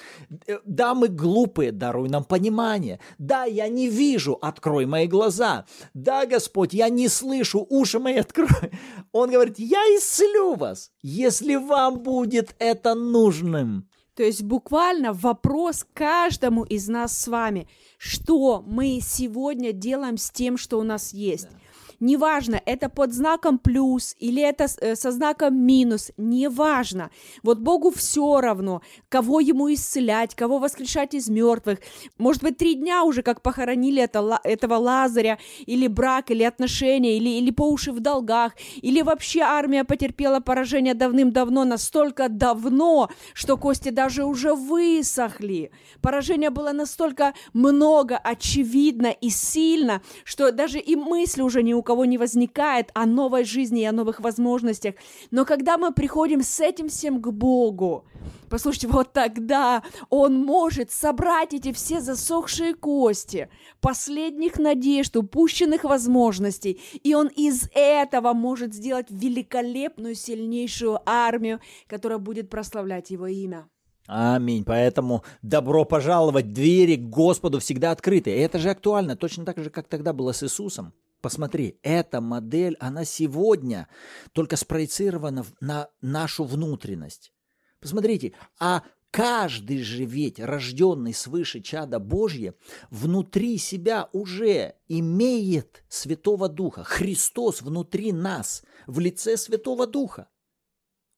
Э, 0.46 0.58
да, 0.64 0.94
мы 0.94 1.08
глупые, 1.08 1.72
даруй 1.72 2.08
нам 2.08 2.24
понимание. 2.24 3.00
Да, 3.18 3.44
я 3.44 3.68
не 3.68 3.88
вижу, 3.88 4.38
открой 4.40 4.86
мои 4.86 5.06
глаза. 5.06 5.66
Да, 5.94 6.26
Господь, 6.26 6.72
я 6.72 6.88
не 6.88 7.08
слышу, 7.08 7.66
уши 7.68 7.98
мои 7.98 8.16
открой. 8.16 8.48
Он 9.12 9.30
говорит, 9.30 9.58
я 9.58 9.80
исцелю 9.96 10.54
вас, 10.54 10.90
если 11.02 11.56
вам 11.56 12.02
будет 12.02 12.54
это 12.58 12.94
нужным. 12.94 13.88
То 14.14 14.22
есть 14.22 14.42
буквально 14.42 15.12
вопрос 15.14 15.86
каждому 15.94 16.64
из 16.64 16.86
нас 16.86 17.18
с 17.18 17.28
вами, 17.28 17.66
что 17.96 18.62
мы 18.66 19.00
сегодня 19.02 19.72
делаем 19.72 20.18
с 20.18 20.30
тем, 20.30 20.58
что 20.58 20.78
у 20.78 20.82
нас 20.82 21.14
есть. 21.14 21.48
Да. 21.50 21.61
Неважно, 22.02 22.60
это 22.66 22.88
под 22.88 23.12
знаком 23.12 23.58
плюс 23.58 24.16
или 24.18 24.42
это 24.42 24.66
э, 24.80 24.96
со 24.96 25.12
знаком 25.12 25.56
минус, 25.56 26.10
неважно. 26.16 27.12
Вот 27.44 27.60
Богу 27.60 27.92
все 27.92 28.40
равно, 28.40 28.82
кого 29.08 29.38
ему 29.38 29.72
исцелять, 29.72 30.34
кого 30.34 30.58
воскрешать 30.58 31.14
из 31.14 31.28
мертвых. 31.28 31.78
Может 32.18 32.42
быть, 32.42 32.58
три 32.58 32.74
дня 32.74 33.04
уже 33.04 33.22
как 33.22 33.40
похоронили 33.40 34.02
это, 34.02 34.40
этого 34.42 34.78
Лазаря, 34.78 35.38
или 35.64 35.86
брак, 35.86 36.32
или 36.32 36.42
отношения, 36.42 37.16
или, 37.18 37.28
или 37.28 37.52
по 37.52 37.70
уши 37.70 37.92
в 37.92 38.00
долгах, 38.00 38.54
или 38.80 39.00
вообще 39.00 39.42
армия 39.42 39.84
потерпела 39.84 40.40
поражение 40.40 40.94
давным-давно, 40.94 41.64
настолько 41.64 42.28
давно, 42.28 43.10
что 43.32 43.56
кости 43.56 43.90
даже 43.90 44.24
уже 44.24 44.54
высохли. 44.54 45.70
Поражение 46.00 46.50
было 46.50 46.72
настолько 46.72 47.32
много, 47.52 48.16
очевидно 48.16 49.14
и 49.20 49.30
сильно, 49.30 50.02
что 50.24 50.50
даже 50.50 50.80
и 50.80 50.96
мысли 50.96 51.42
уже 51.42 51.62
ни 51.62 51.72
у 51.72 51.82
кого 51.82 51.91
кого 51.92 52.06
не 52.06 52.16
возникает 52.16 52.90
о 52.94 53.04
новой 53.04 53.44
жизни 53.44 53.82
и 53.82 53.84
о 53.84 53.92
новых 53.92 54.20
возможностях. 54.20 54.94
Но 55.30 55.44
когда 55.44 55.76
мы 55.76 55.92
приходим 55.92 56.40
с 56.40 56.58
этим 56.58 56.88
всем 56.88 57.20
к 57.20 57.30
Богу, 57.30 58.06
послушайте, 58.48 58.88
вот 58.88 59.12
тогда 59.12 59.82
Он 60.08 60.42
может 60.42 60.90
собрать 60.90 61.52
эти 61.52 61.70
все 61.72 62.00
засохшие 62.00 62.74
кости, 62.74 63.50
последних 63.82 64.58
надежд, 64.58 65.14
упущенных 65.18 65.84
возможностей, 65.84 66.80
и 67.02 67.14
Он 67.14 67.26
из 67.26 67.68
этого 67.74 68.32
может 68.32 68.72
сделать 68.72 69.08
великолепную, 69.10 70.14
сильнейшую 70.14 70.98
армию, 71.04 71.60
которая 71.86 72.18
будет 72.18 72.48
прославлять 72.48 73.10
Его 73.10 73.26
имя. 73.26 73.68
Аминь. 74.06 74.64
Поэтому 74.64 75.24
добро 75.42 75.84
пожаловать, 75.84 76.54
двери 76.54 76.96
к 76.96 77.10
Господу 77.10 77.58
всегда 77.58 77.90
открыты. 77.90 78.30
И 78.30 78.40
это 78.40 78.58
же 78.58 78.70
актуально, 78.70 79.14
точно 79.14 79.44
так 79.44 79.58
же, 79.58 79.68
как 79.68 79.88
тогда 79.88 80.14
было 80.14 80.32
с 80.32 80.42
Иисусом. 80.42 80.94
Посмотри, 81.22 81.78
эта 81.82 82.20
модель, 82.20 82.76
она 82.80 83.04
сегодня 83.04 83.88
только 84.32 84.56
спроецирована 84.56 85.46
на 85.60 85.88
нашу 86.00 86.42
внутренность. 86.42 87.32
Посмотрите, 87.78 88.32
а 88.58 88.82
каждый 89.12 89.82
же 89.84 90.04
ведь, 90.04 90.40
рожденный 90.40 91.14
свыше 91.14 91.60
чада 91.60 92.00
Божье, 92.00 92.54
внутри 92.90 93.56
себя 93.58 94.08
уже 94.12 94.74
имеет 94.88 95.84
Святого 95.88 96.48
Духа. 96.48 96.82
Христос 96.82 97.62
внутри 97.62 98.10
нас, 98.10 98.64
в 98.88 98.98
лице 98.98 99.36
Святого 99.36 99.86
Духа. 99.86 100.28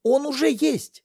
Он 0.02 0.26
уже 0.26 0.50
есть. 0.50 1.02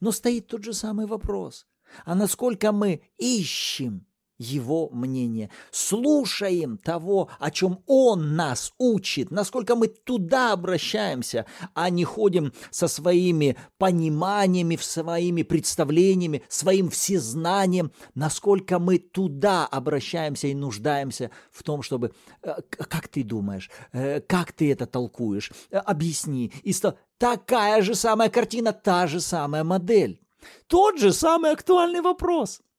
Но 0.00 0.10
стоит 0.10 0.48
тот 0.48 0.64
же 0.64 0.72
самый 0.72 1.06
вопрос. 1.06 1.68
А 2.04 2.16
насколько 2.16 2.72
мы 2.72 3.02
ищем 3.16 4.08
его 4.40 4.88
мнение, 4.90 5.50
слушаем 5.70 6.78
того, 6.78 7.28
о 7.38 7.50
чем 7.50 7.82
он 7.86 8.36
нас 8.36 8.72
учит, 8.78 9.30
насколько 9.30 9.76
мы 9.76 9.88
туда 9.88 10.52
обращаемся, 10.52 11.44
а 11.74 11.90
не 11.90 12.04
ходим 12.04 12.52
со 12.70 12.88
своими 12.88 13.56
пониманиями, 13.76 14.76
своими 14.76 15.42
представлениями, 15.42 16.42
своим 16.48 16.88
всезнанием, 16.88 17.92
насколько 18.14 18.78
мы 18.78 18.98
туда 18.98 19.66
обращаемся 19.66 20.46
и 20.46 20.54
нуждаемся 20.54 21.30
в 21.52 21.62
том, 21.62 21.82
чтобы 21.82 22.12
э, 22.42 22.54
как 22.70 23.08
ты 23.08 23.22
думаешь, 23.22 23.70
э, 23.92 24.20
как 24.20 24.52
ты 24.52 24.72
это 24.72 24.86
толкуешь, 24.86 25.52
э, 25.70 25.76
объясни. 25.76 26.50
И 26.62 26.74
такая 27.18 27.82
же 27.82 27.94
самая 27.94 28.30
картина, 28.30 28.72
та 28.72 29.06
же 29.06 29.20
самая 29.20 29.64
модель. 29.64 30.22
Тот 30.66 30.98
же 30.98 31.12
самый 31.12 31.50
актуальный 31.52 32.00
вопрос– 32.00 32.62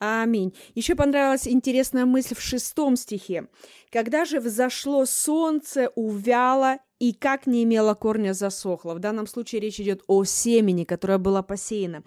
Аминь. 0.00 0.54
Еще 0.74 0.94
понравилась 0.94 1.48
интересная 1.48 2.06
мысль 2.06 2.36
в 2.36 2.40
шестом 2.40 2.96
стихе. 2.96 3.48
«Когда 3.90 4.24
же 4.24 4.38
взошло 4.38 5.04
солнце, 5.06 5.90
увяло, 5.96 6.78
и 7.00 7.12
как 7.12 7.46
не 7.46 7.64
имело 7.64 7.94
корня 7.94 8.32
засохло». 8.32 8.94
В 8.94 9.00
данном 9.00 9.26
случае 9.26 9.60
речь 9.60 9.80
идет 9.80 10.02
о 10.06 10.24
семени, 10.24 10.84
которое 10.84 11.18
было 11.18 11.42
посеяно. 11.42 12.04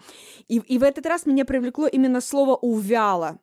И, 0.48 0.56
и 0.56 0.78
в 0.78 0.82
этот 0.82 1.04
раз 1.04 1.26
меня 1.26 1.44
привлекло 1.44 1.86
именно 1.86 2.20
слово 2.22 2.56
«увяло». 2.56 3.40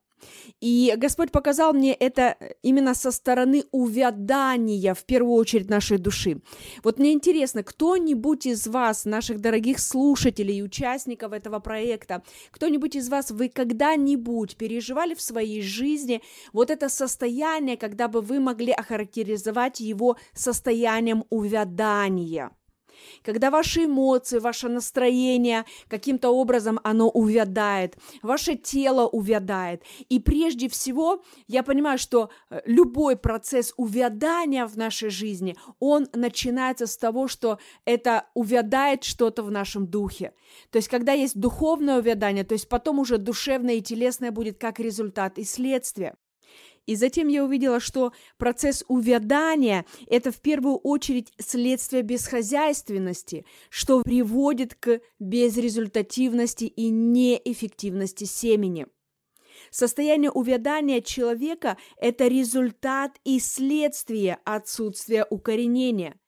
И 0.61 0.93
Господь 0.97 1.31
показал 1.31 1.73
мне 1.73 1.93
это 1.93 2.37
именно 2.61 2.93
со 2.93 3.11
стороны 3.11 3.63
увядания, 3.71 4.93
в 4.93 5.03
первую 5.05 5.33
очередь, 5.33 5.69
нашей 5.69 5.97
души. 5.97 6.41
Вот 6.83 6.99
мне 6.99 7.13
интересно, 7.13 7.63
кто-нибудь 7.63 8.45
из 8.45 8.67
вас, 8.67 9.05
наших 9.05 9.39
дорогих 9.39 9.79
слушателей 9.79 10.59
и 10.59 10.63
участников 10.63 11.33
этого 11.33 11.59
проекта, 11.59 12.23
кто-нибудь 12.51 12.95
из 12.95 13.09
вас, 13.09 13.31
вы 13.31 13.49
когда-нибудь 13.49 14.57
переживали 14.57 15.13
в 15.13 15.21
своей 15.21 15.61
жизни 15.61 16.21
вот 16.53 16.69
это 16.69 16.89
состояние, 16.89 17.77
когда 17.77 18.07
бы 18.07 18.21
вы 18.21 18.39
могли 18.39 18.71
охарактеризовать 18.71 19.79
его 19.79 20.17
состоянием 20.33 21.23
увядания? 21.29 22.51
Когда 23.23 23.51
ваши 23.51 23.85
эмоции, 23.85 24.39
ваше 24.39 24.69
настроение 24.69 25.65
каким-то 25.87 26.29
образом 26.29 26.79
оно 26.83 27.09
увядает, 27.09 27.97
ваше 28.21 28.55
тело 28.55 29.07
увядает. 29.07 29.83
И 30.09 30.19
прежде 30.19 30.69
всего, 30.69 31.23
я 31.47 31.63
понимаю, 31.63 31.97
что 31.97 32.29
э, 32.49 32.61
любой 32.65 33.15
процесс 33.15 33.73
увядания 33.77 34.65
в 34.65 34.77
нашей 34.77 35.09
жизни, 35.09 35.55
он 35.79 36.07
начинается 36.13 36.87
с 36.87 36.97
того, 36.97 37.27
что 37.27 37.59
это 37.85 38.25
увядает 38.33 39.03
что-то 39.03 39.43
в 39.43 39.51
нашем 39.51 39.87
духе. 39.87 40.33
То 40.71 40.77
есть, 40.77 40.87
когда 40.87 41.13
есть 41.13 41.39
духовное 41.39 41.99
увядание, 41.99 42.43
то 42.43 42.53
есть 42.53 42.69
потом 42.69 42.99
уже 42.99 43.17
душевное 43.17 43.75
и 43.75 43.81
телесное 43.81 44.31
будет 44.31 44.57
как 44.57 44.79
результат 44.79 45.37
и 45.37 45.43
следствие. 45.43 46.15
И 46.89 46.95
затем 46.95 47.27
я 47.27 47.43
увидела, 47.43 47.79
что 47.79 48.13
процесс 48.39 48.83
увядания– 48.87 49.85
это 50.07 50.31
в 50.31 50.41
первую 50.41 50.77
очередь 50.77 51.31
следствие 51.37 52.01
бесхозяйственности, 52.01 53.45
что 53.69 54.01
приводит 54.01 54.73
к 54.73 54.99
безрезультативности 55.19 56.63
и 56.63 56.89
неэффективности 56.89 58.23
семени. 58.23 58.87
Состояние 59.69 60.31
увядания 60.31 61.01
человека– 61.01 61.77
это 62.01 62.25
результат 62.25 63.19
и 63.23 63.39
следствие 63.39 64.39
отсутствия 64.43 65.27
укоренения. 65.29 66.19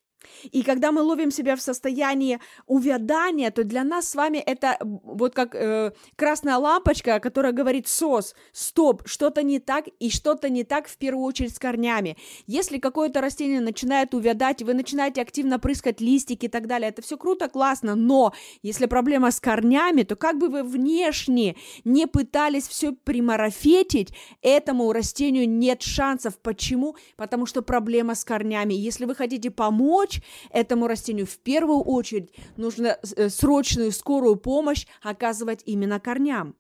И 0.52 0.64
когда 0.64 0.92
мы 0.92 1.02
ловим 1.02 1.32
себя 1.32 1.56
в 1.56 1.62
состоянии 1.62 2.40
увядания, 2.68 3.52
то 3.52 3.64
для 3.64 3.84
нас 3.84 4.10
с 4.10 4.16
вами 4.16 4.38
это 4.38 4.78
вот 4.82 5.34
как 5.34 5.56
э, 5.56 5.92
красная 6.16 6.58
лампочка, 6.58 7.20
которая 7.20 7.52
говорит 7.52 7.88
«сос», 7.88 8.36
«стоп», 8.52 9.04
что-то 9.06 9.44
не 9.44 9.60
так, 9.60 9.86
и 10.00 10.10
что-то 10.10 10.50
не 10.50 10.64
так 10.64 10.88
в 10.88 10.98
первую 10.98 11.26
очередь 11.26 11.56
с 11.56 11.60
корнями. 11.60 12.18
Если 12.48 12.78
какое-то 12.78 13.22
растение 13.22 13.62
начинает 13.62 14.14
увядать, 14.14 14.62
вы 14.62 14.74
начинаете 14.74 15.22
активно 15.22 15.60
прыскать 15.60 16.02
листики 16.02 16.46
и 16.46 16.50
так 16.50 16.68
далее, 16.68 16.90
это 16.90 17.02
все 17.02 17.18
круто, 17.18 17.50
классно, 17.50 17.96
но 17.96 18.34
если 18.62 18.86
проблема 18.88 19.32
с 19.32 19.40
корнями, 19.40 20.04
то 20.04 20.16
как 20.16 20.38
бы 20.38 20.50
вы 20.50 20.64
внешне 20.64 21.56
не 21.84 22.08
пытались 22.08 22.68
все 22.68 22.92
примарафетить, 22.92 24.14
этому 24.42 24.92
растению 24.92 25.48
нет 25.48 25.82
шансов. 25.82 26.38
Почему? 26.40 26.96
Потому 27.16 27.46
что 27.46 27.62
проблема 27.62 28.16
с 28.16 28.26
корнями. 28.26 28.74
Если 28.74 29.06
вы 29.06 29.16
хотите 29.16 29.52
помочь, 29.52 30.11
помочь 30.12 30.22
этому 30.52 30.88
растению, 30.88 31.26
в 31.26 31.38
первую 31.38 31.82
очередь 31.82 32.34
нужно 32.58 32.98
э, 33.16 33.30
срочную 33.30 33.92
скорую 33.92 34.36
помощь 34.36 34.86
оказывать 35.02 35.64
именно 35.66 36.00
корням. 36.00 36.56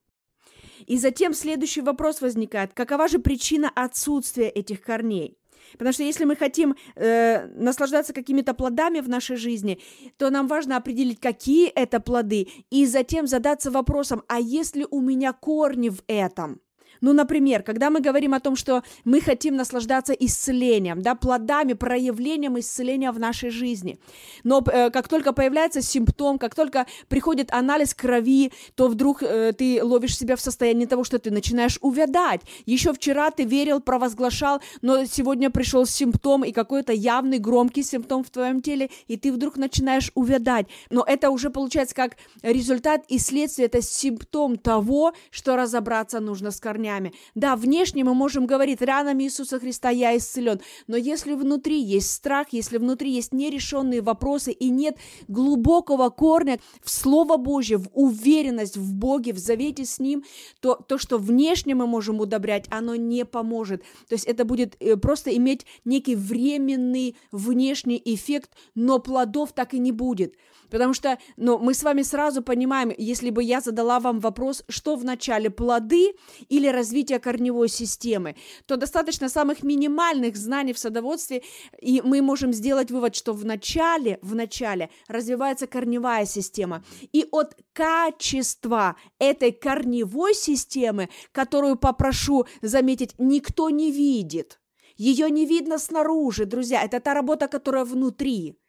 И 0.87 0.97
затем 0.97 1.33
следующий 1.33 1.81
вопрос 1.81 2.21
возникает, 2.21 2.73
какова 2.73 3.07
же 3.07 3.19
причина 3.19 3.71
отсутствия 3.75 4.49
этих 4.49 4.81
корней? 4.81 5.37
Потому 5.73 5.93
что 5.93 6.03
если 6.03 6.25
мы 6.25 6.35
хотим 6.35 6.75
э, 6.95 7.45
наслаждаться 7.55 8.13
какими-то 8.13 8.53
плодами 8.53 8.99
в 8.99 9.07
нашей 9.07 9.37
жизни, 9.37 9.79
то 10.17 10.29
нам 10.29 10.47
важно 10.47 10.77
определить, 10.77 11.19
какие 11.19 11.67
это 11.67 11.99
плоды, 11.99 12.47
и 12.71 12.85
затем 12.87 13.27
задаться 13.27 13.69
вопросом, 13.71 14.23
а 14.27 14.39
есть 14.39 14.75
ли 14.75 14.85
у 14.89 15.01
меня 15.01 15.33
корни 15.33 15.89
в 15.89 16.01
этом? 16.07 16.59
Ну, 17.01 17.13
например, 17.13 17.63
когда 17.63 17.89
мы 17.89 17.99
говорим 17.99 18.33
о 18.35 18.39
том, 18.39 18.55
что 18.55 18.83
мы 19.05 19.21
хотим 19.21 19.55
наслаждаться 19.55 20.13
исцелением, 20.13 21.01
да, 21.01 21.15
плодами, 21.15 21.73
проявлением 21.73 22.59
исцеления 22.59 23.11
в 23.11 23.19
нашей 23.19 23.49
жизни, 23.49 23.99
но 24.43 24.63
э, 24.71 24.91
как 24.91 25.07
только 25.07 25.33
появляется 25.33 25.81
симптом, 25.81 26.37
как 26.37 26.53
только 26.53 26.85
приходит 27.09 27.51
анализ 27.51 27.95
крови, 27.95 28.51
то 28.75 28.87
вдруг 28.87 29.23
э, 29.23 29.53
ты 29.57 29.83
ловишь 29.83 30.17
себя 30.17 30.35
в 30.35 30.41
состоянии 30.41 30.85
того, 30.85 31.03
что 31.03 31.17
ты 31.17 31.31
начинаешь 31.31 31.79
увядать. 31.81 32.41
Еще 32.67 32.93
вчера 32.93 33.31
ты 33.31 33.45
верил, 33.45 33.81
провозглашал, 33.81 34.61
но 34.81 35.05
сегодня 35.05 35.49
пришел 35.49 35.87
симптом 35.87 36.43
и 36.43 36.51
какой-то 36.51 36.93
явный 36.93 37.39
громкий 37.39 37.81
симптом 37.81 38.23
в 38.23 38.29
твоем 38.29 38.61
теле, 38.61 38.91
и 39.07 39.17
ты 39.17 39.31
вдруг 39.31 39.57
начинаешь 39.57 40.11
увядать. 40.13 40.67
Но 40.91 41.03
это 41.07 41.31
уже 41.31 41.49
получается 41.49 41.95
как 41.95 42.17
результат 42.43 43.03
и 43.07 43.17
следствие, 43.17 43.65
это 43.65 43.81
симптом 43.81 44.57
того, 44.57 45.13
что 45.31 45.55
разобраться 45.55 46.19
нужно 46.19 46.51
с 46.51 46.59
корнями 46.59 46.90
корнями. 46.91 47.13
Да, 47.35 47.55
внешне 47.55 48.03
мы 48.03 48.13
можем 48.13 48.45
говорить, 48.45 48.81
ранами 48.81 49.23
Иисуса 49.23 49.59
Христа 49.59 49.89
я 49.89 50.15
исцелен, 50.17 50.61
но 50.87 50.97
если 50.97 51.33
внутри 51.33 51.81
есть 51.81 52.11
страх, 52.11 52.47
если 52.51 52.77
внутри 52.77 53.11
есть 53.11 53.33
нерешенные 53.33 54.01
вопросы 54.01 54.51
и 54.51 54.69
нет 54.69 54.97
глубокого 55.27 56.09
корня 56.09 56.59
в 56.83 56.89
Слово 56.89 57.37
Божье, 57.37 57.77
в 57.77 57.89
уверенность 57.93 58.77
в 58.77 58.93
Боге, 58.93 59.33
в 59.33 59.37
завете 59.37 59.85
с 59.85 59.99
Ним, 59.99 60.23
то 60.59 60.75
то, 60.75 60.97
что 60.97 61.17
внешне 61.17 61.75
мы 61.75 61.87
можем 61.87 62.19
удобрять, 62.19 62.65
оно 62.69 62.95
не 62.95 63.25
поможет. 63.25 63.81
То 64.07 64.15
есть 64.15 64.25
это 64.25 64.45
будет 64.45 64.75
э, 64.79 64.97
просто 64.97 65.35
иметь 65.35 65.65
некий 65.85 66.15
временный 66.15 67.15
внешний 67.31 68.01
эффект, 68.03 68.51
но 68.75 68.99
плодов 68.99 69.53
так 69.53 69.73
и 69.73 69.79
не 69.79 69.91
будет. 69.91 70.35
Потому 70.71 70.93
что 70.93 71.19
ну, 71.37 71.59
мы 71.59 71.73
с 71.73 71.83
вами 71.83 72.01
сразу 72.01 72.41
понимаем, 72.41 72.93
если 72.97 73.29
бы 73.29 73.43
я 73.43 73.59
задала 73.59 73.99
вам 73.99 74.19
вопрос, 74.19 74.63
что 74.69 74.95
в 74.95 75.03
начале 75.03 75.49
плоды 75.49 76.13
или 76.47 76.67
развитие 76.81 77.19
корневой 77.19 77.69
системы, 77.69 78.35
то 78.65 78.75
достаточно 78.75 79.29
самых 79.29 79.63
минимальных 79.63 80.35
знаний 80.35 80.73
в 80.73 80.79
садоводстве, 80.79 81.43
и 81.79 82.01
мы 82.03 82.21
можем 82.21 82.53
сделать 82.53 82.91
вывод, 82.91 83.15
что 83.15 83.33
в 83.33 83.45
начале, 83.45 84.17
в 84.21 84.33
начале 84.33 84.89
развивается 85.07 85.67
корневая 85.67 86.25
система. 86.25 86.83
И 87.13 87.27
от 87.31 87.55
качества 87.73 88.95
этой 89.19 89.51
корневой 89.51 90.33
системы, 90.33 91.09
которую 91.31 91.75
попрошу 91.75 92.45
заметить, 92.63 93.13
никто 93.19 93.69
не 93.69 93.91
видит. 93.91 94.59
Ее 94.97 95.29
не 95.29 95.45
видно 95.45 95.77
снаружи, 95.77 96.45
друзья. 96.45 96.83
Это 96.83 96.99
та 96.99 97.13
работа, 97.13 97.47
которая 97.47 97.85
внутри 97.85 98.60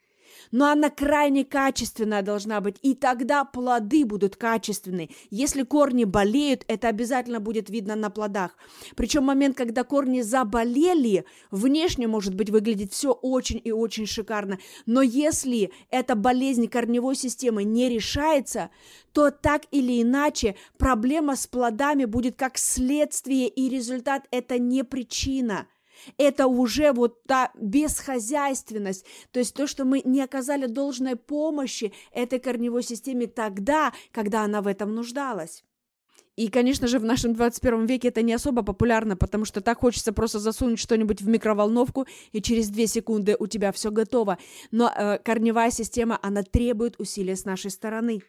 но 0.52 0.70
она 0.70 0.90
крайне 0.90 1.44
качественная 1.44 2.22
должна 2.22 2.60
быть, 2.60 2.76
и 2.82 2.94
тогда 2.94 3.44
плоды 3.44 4.04
будут 4.04 4.36
качественные. 4.36 5.10
Если 5.30 5.62
корни 5.62 6.04
болеют, 6.04 6.64
это 6.68 6.88
обязательно 6.88 7.40
будет 7.40 7.70
видно 7.70 7.96
на 7.96 8.10
плодах. 8.10 8.56
Причем 8.94 9.24
момент, 9.24 9.56
когда 9.56 9.82
корни 9.82 10.20
заболели, 10.20 11.24
внешне, 11.50 12.06
может 12.06 12.34
быть, 12.34 12.50
выглядит 12.50 12.92
все 12.92 13.12
очень 13.12 13.60
и 13.64 13.72
очень 13.72 14.06
шикарно, 14.06 14.58
но 14.86 15.02
если 15.02 15.72
эта 15.90 16.14
болезнь 16.14 16.68
корневой 16.68 17.16
системы 17.16 17.64
не 17.64 17.88
решается, 17.88 18.70
то 19.12 19.30
так 19.30 19.62
или 19.70 20.02
иначе 20.02 20.56
проблема 20.78 21.34
с 21.34 21.46
плодами 21.46 22.04
будет 22.04 22.36
как 22.36 22.58
следствие, 22.58 23.48
и 23.48 23.68
результат– 23.68 24.26
это 24.30 24.58
не 24.58 24.84
причина– 24.84 25.66
это 26.18 26.46
уже 26.46 26.92
вот 26.92 27.22
та 27.24 27.50
бесхозяйственность, 27.54 29.04
то 29.30 29.38
есть 29.38 29.54
то, 29.54 29.66
что 29.66 29.84
мы 29.84 30.02
не 30.04 30.20
оказали 30.22 30.66
должной 30.66 31.16
помощи 31.16 31.92
этой 32.12 32.38
корневой 32.38 32.82
системе 32.82 33.26
тогда, 33.26 33.92
когда 34.12 34.42
она 34.42 34.62
в 34.62 34.66
этом 34.66 34.94
нуждалась. 34.94 35.64
И, 36.34 36.48
конечно 36.48 36.86
же, 36.86 36.98
в 36.98 37.04
нашем 37.04 37.34
21 37.34 37.86
веке 37.86 38.08
это 38.08 38.22
не 38.22 38.32
особо 38.32 38.62
популярно, 38.62 39.16
потому 39.16 39.44
что 39.44 39.60
так 39.60 39.80
хочется 39.80 40.12
просто 40.12 40.38
засунуть 40.38 40.78
что-нибудь 40.78 41.20
в 41.20 41.28
микроволновку, 41.28 42.06
и 42.32 42.40
через 42.40 42.68
2 42.68 42.86
секунды 42.86 43.36
у 43.38 43.46
тебя 43.46 43.70
все 43.70 43.90
готово. 43.90 44.38
Но 44.70 44.90
э, 44.90 45.18
корневая 45.18 45.70
система, 45.70 46.18
она 46.22 46.42
требует 46.42 46.98
усилия 46.98 47.36
с 47.36 47.44
нашей 47.44 47.70
стороны. 47.70 48.22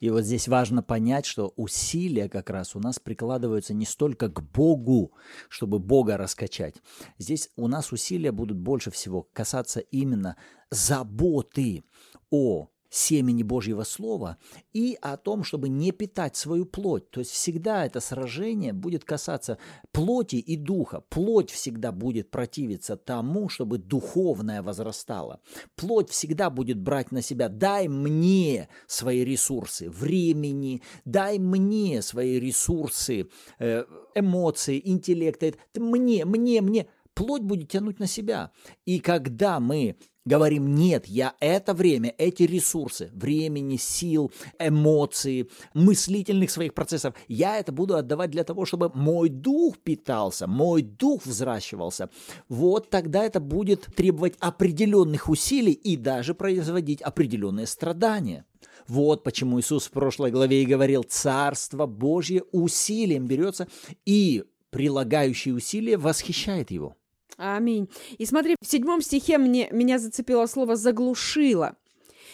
И 0.00 0.10
вот 0.10 0.22
здесь 0.22 0.48
важно 0.48 0.82
понять, 0.82 1.26
что 1.26 1.52
усилия 1.56 2.28
как 2.28 2.50
раз 2.50 2.76
у 2.76 2.80
нас 2.80 2.98
прикладываются 2.98 3.74
не 3.74 3.84
столько 3.84 4.28
к 4.28 4.42
Богу, 4.42 5.12
чтобы 5.48 5.78
Бога 5.78 6.16
раскачать. 6.16 6.76
Здесь 7.18 7.50
у 7.56 7.68
нас 7.68 7.92
усилия 7.92 8.32
будут 8.32 8.58
больше 8.58 8.90
всего 8.90 9.28
касаться 9.32 9.80
именно 9.80 10.36
заботы 10.70 11.84
о 12.30 12.68
семени 12.90 13.42
Божьего 13.42 13.84
Слова 13.84 14.38
и 14.72 14.98
о 15.00 15.16
том, 15.16 15.44
чтобы 15.44 15.68
не 15.68 15.92
питать 15.92 16.36
свою 16.36 16.66
плоть. 16.66 17.10
То 17.10 17.20
есть 17.20 17.32
всегда 17.32 17.86
это 17.86 18.00
сражение 18.00 18.72
будет 18.72 19.04
касаться 19.04 19.58
плоти 19.92 20.36
и 20.36 20.56
духа. 20.56 21.00
Плоть 21.08 21.50
всегда 21.50 21.92
будет 21.92 22.30
противиться 22.30 22.96
тому, 22.96 23.48
чтобы 23.48 23.78
духовное 23.78 24.62
возрастало. 24.62 25.40
Плоть 25.74 26.10
всегда 26.10 26.50
будет 26.50 26.78
брать 26.78 27.12
на 27.12 27.22
себя 27.22 27.48
«дай 27.48 27.88
мне 27.88 28.68
свои 28.86 29.24
ресурсы 29.24 29.90
времени, 29.90 30.82
дай 31.04 31.38
мне 31.38 32.02
свои 32.02 32.38
ресурсы 32.38 33.28
э, 33.58 33.84
эмоции, 34.14 34.80
интеллекта, 34.84 35.52
мне, 35.74 36.24
мне, 36.24 36.60
мне». 36.60 36.86
Плоть 37.16 37.40
будет 37.40 37.70
тянуть 37.70 37.98
на 37.98 38.06
себя. 38.06 38.50
И 38.84 39.00
когда 39.00 39.58
мы 39.58 39.96
говорим, 40.26 40.74
нет, 40.74 41.06
я 41.06 41.34
это 41.40 41.72
время, 41.72 42.14
эти 42.18 42.42
ресурсы, 42.42 43.08
времени, 43.14 43.78
сил, 43.78 44.30
эмоций, 44.58 45.50
мыслительных 45.72 46.50
своих 46.50 46.74
процессов, 46.74 47.14
я 47.26 47.58
это 47.58 47.72
буду 47.72 47.96
отдавать 47.96 48.32
для 48.32 48.44
того, 48.44 48.66
чтобы 48.66 48.90
мой 48.94 49.30
дух 49.30 49.78
питался, 49.78 50.46
мой 50.46 50.82
дух 50.82 51.24
взращивался. 51.24 52.10
Вот 52.50 52.90
тогда 52.90 53.24
это 53.24 53.40
будет 53.40 53.86
требовать 53.96 54.34
определенных 54.38 55.30
усилий 55.30 55.72
и 55.72 55.96
даже 55.96 56.34
производить 56.34 57.00
определенные 57.00 57.66
страдания. 57.66 58.44
Вот 58.88 59.24
почему 59.24 59.58
Иисус 59.58 59.86
в 59.86 59.90
прошлой 59.90 60.30
главе 60.30 60.62
и 60.62 60.66
говорил, 60.66 61.02
Царство 61.02 61.86
Божье 61.86 62.42
усилием 62.52 63.26
берется, 63.26 63.68
и 64.04 64.44
прилагающий 64.68 65.56
усилия 65.56 65.96
восхищает 65.96 66.70
его. 66.70 66.94
Аминь. 67.36 67.88
И 68.18 68.24
смотри, 68.24 68.56
в 68.60 68.66
седьмом 68.66 69.02
стихе 69.02 69.38
мне, 69.38 69.68
меня 69.70 69.98
зацепило 69.98 70.46
слово 70.46 70.76
«заглушило». 70.76 71.76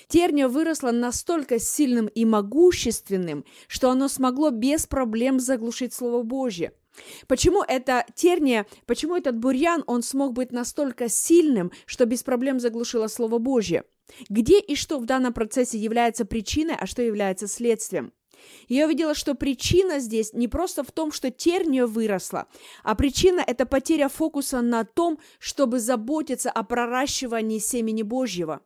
Терния 0.09 0.49
выросла 0.49 0.91
настолько 0.91 1.59
сильным 1.59 2.07
и 2.07 2.25
могущественным, 2.25 3.45
что 3.67 3.91
оно 3.91 4.09
смогло 4.09 4.51
без 4.51 4.87
проблем 4.87 5.41
заглушить 5.41 5.95
Слово 5.95 6.23
Божье. 6.23 6.73
Почему 7.27 7.63
это 7.63 8.05
терния, 8.15 8.67
почему 8.87 9.17
этот 9.17 9.39
бурьян, 9.39 9.83
он 9.87 10.03
смог 10.03 10.35
быть 10.35 10.53
настолько 10.53 11.09
сильным, 11.09 11.73
что 11.87 12.05
без 12.05 12.23
проблем 12.23 12.61
заглушило 12.61 13.07
Слово 13.07 13.39
Божье? 13.39 13.85
Где 14.29 14.61
и 14.61 14.75
что 14.75 14.99
в 14.99 15.07
данном 15.07 15.33
процессе 15.33 15.79
является 15.79 16.25
причиной, 16.25 16.75
а 16.79 16.87
что 16.87 17.01
является 17.01 17.49
следствием? 17.49 18.13
Я 18.69 18.87
увидела, 18.87 19.15
что 19.15 19.35
причина 19.35 19.99
здесь 19.99 20.33
не 20.33 20.49
просто 20.49 20.83
в 20.85 20.93
том, 20.93 21.13
что 21.13 21.31
терния 21.31 21.87
выросла, 21.87 22.47
а 22.83 22.95
причина– 22.95 23.43
это 23.47 23.67
потеря 23.67 24.09
фокуса 24.09 24.61
на 24.61 24.85
том, 24.85 25.19
чтобы 25.39 25.81
заботиться 25.81 26.51
о 26.51 26.63
проращивании 26.63 27.59
семени 27.59 28.03
Божьего. 28.03 28.61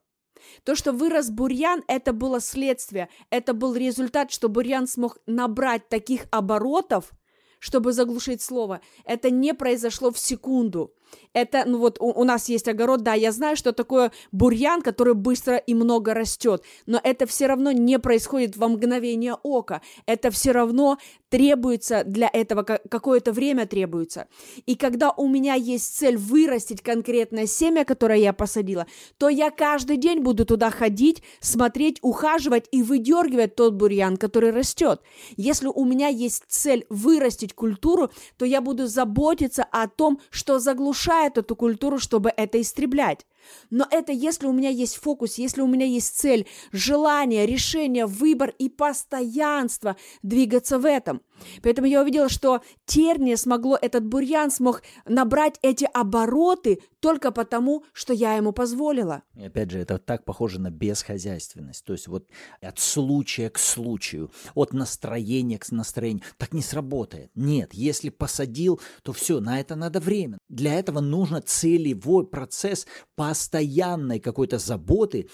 То, 0.64 0.74
что 0.74 0.92
вырос 0.92 1.30
бурьян, 1.30 1.82
это 1.88 2.12
было 2.12 2.40
следствие, 2.40 3.08
это 3.30 3.54
был 3.54 3.74
результат, 3.74 4.30
что 4.30 4.48
бурьян 4.48 4.86
смог 4.86 5.18
набрать 5.26 5.88
таких 5.88 6.26
оборотов, 6.30 7.12
чтобы 7.58 7.92
заглушить 7.92 8.42
слово. 8.42 8.80
Это 9.04 9.30
не 9.30 9.54
произошло 9.54 10.10
в 10.10 10.18
секунду. 10.18 10.94
Это, 11.32 11.64
ну 11.66 11.78
вот 11.78 11.98
у, 12.00 12.06
у 12.06 12.24
нас 12.24 12.48
есть 12.48 12.68
огород, 12.68 13.02
да, 13.02 13.14
я 13.14 13.30
знаю, 13.32 13.56
что 13.56 13.72
такое 13.72 14.10
бурьян, 14.32 14.82
который 14.82 15.14
быстро 15.14 15.56
и 15.56 15.74
много 15.74 16.14
растет, 16.14 16.62
но 16.86 17.00
это 17.02 17.26
все 17.26 17.46
равно 17.46 17.72
не 17.72 17.98
происходит 17.98 18.56
во 18.56 18.68
мгновение 18.68 19.34
ока. 19.42 19.82
Это 20.06 20.30
все 20.30 20.52
равно 20.52 20.98
требуется 21.28 22.04
для 22.04 22.30
этого, 22.32 22.62
какое-то 22.62 23.32
время 23.32 23.66
требуется. 23.66 24.28
И 24.64 24.76
когда 24.76 25.10
у 25.10 25.28
меня 25.28 25.54
есть 25.54 25.96
цель 25.96 26.16
вырастить 26.16 26.82
конкретное 26.82 27.46
семя, 27.46 27.84
которое 27.84 28.18
я 28.18 28.32
посадила, 28.32 28.86
то 29.18 29.28
я 29.28 29.50
каждый 29.50 29.98
день 29.98 30.20
буду 30.20 30.44
туда 30.46 30.70
ходить, 30.70 31.22
смотреть, 31.40 31.98
ухаживать 32.02 32.66
и 32.70 32.82
выдергивать 32.82 33.56
тот 33.56 33.74
бурьян, 33.74 34.16
который 34.16 34.50
растет. 34.50 35.02
Если 35.36 35.66
у 35.66 35.84
меня 35.84 36.08
есть 36.08 36.44
цель 36.48 36.86
вырастить 36.88 37.54
культуру, 37.54 38.10
то 38.38 38.44
я 38.44 38.60
буду 38.60 38.86
заботиться 38.86 39.64
о 39.70 39.88
том, 39.88 40.20
что 40.30 40.58
заглушает 40.58 40.95
развивает 40.96 41.38
эту 41.38 41.56
культуру, 41.56 41.98
чтобы 41.98 42.32
это 42.36 42.60
истреблять. 42.60 43.26
Но 43.70 43.86
это 43.90 44.12
если 44.12 44.46
у 44.46 44.52
меня 44.52 44.70
есть 44.70 44.96
фокус, 44.96 45.38
если 45.38 45.60
у 45.60 45.66
меня 45.66 45.86
есть 45.86 46.16
цель, 46.18 46.46
желание, 46.72 47.46
решение, 47.46 48.06
выбор 48.06 48.54
и 48.58 48.68
постоянство 48.68 49.96
двигаться 50.22 50.78
в 50.78 50.86
этом. 50.86 51.22
Поэтому 51.62 51.86
я 51.86 52.02
увидела, 52.02 52.28
что 52.28 52.62
терния 52.86 53.36
смогло, 53.36 53.78
этот 53.80 54.04
бурьян 54.04 54.50
смог 54.50 54.82
набрать 55.06 55.58
эти 55.62 55.88
обороты 55.92 56.80
только 57.00 57.30
потому, 57.30 57.84
что 57.92 58.12
я 58.12 58.34
ему 58.34 58.52
позволила. 58.52 59.22
И 59.36 59.44
опять 59.44 59.70
же, 59.70 59.78
это 59.78 59.98
так 59.98 60.24
похоже 60.24 60.60
на 60.60 60.70
бесхозяйственность. 60.70 61.84
То 61.84 61.92
есть 61.92 62.08
вот 62.08 62.26
от 62.60 62.78
случая 62.78 63.50
к 63.50 63.58
случаю, 63.58 64.30
от 64.54 64.72
настроения 64.72 65.58
к 65.58 65.70
настроению. 65.70 66.24
Так 66.36 66.52
не 66.52 66.62
сработает. 66.62 67.30
Нет, 67.34 67.74
если 67.74 68.08
посадил, 68.08 68.80
то 69.02 69.12
все, 69.12 69.40
на 69.40 69.60
это 69.60 69.76
надо 69.76 70.00
время. 70.00 70.38
Для 70.48 70.74
этого 70.74 71.00
нужно 71.00 71.40
целевой 71.42 72.26
процесс 72.26 72.86
постоянной 73.36 74.18
какой-то 74.18 74.58
заботы 74.58 75.28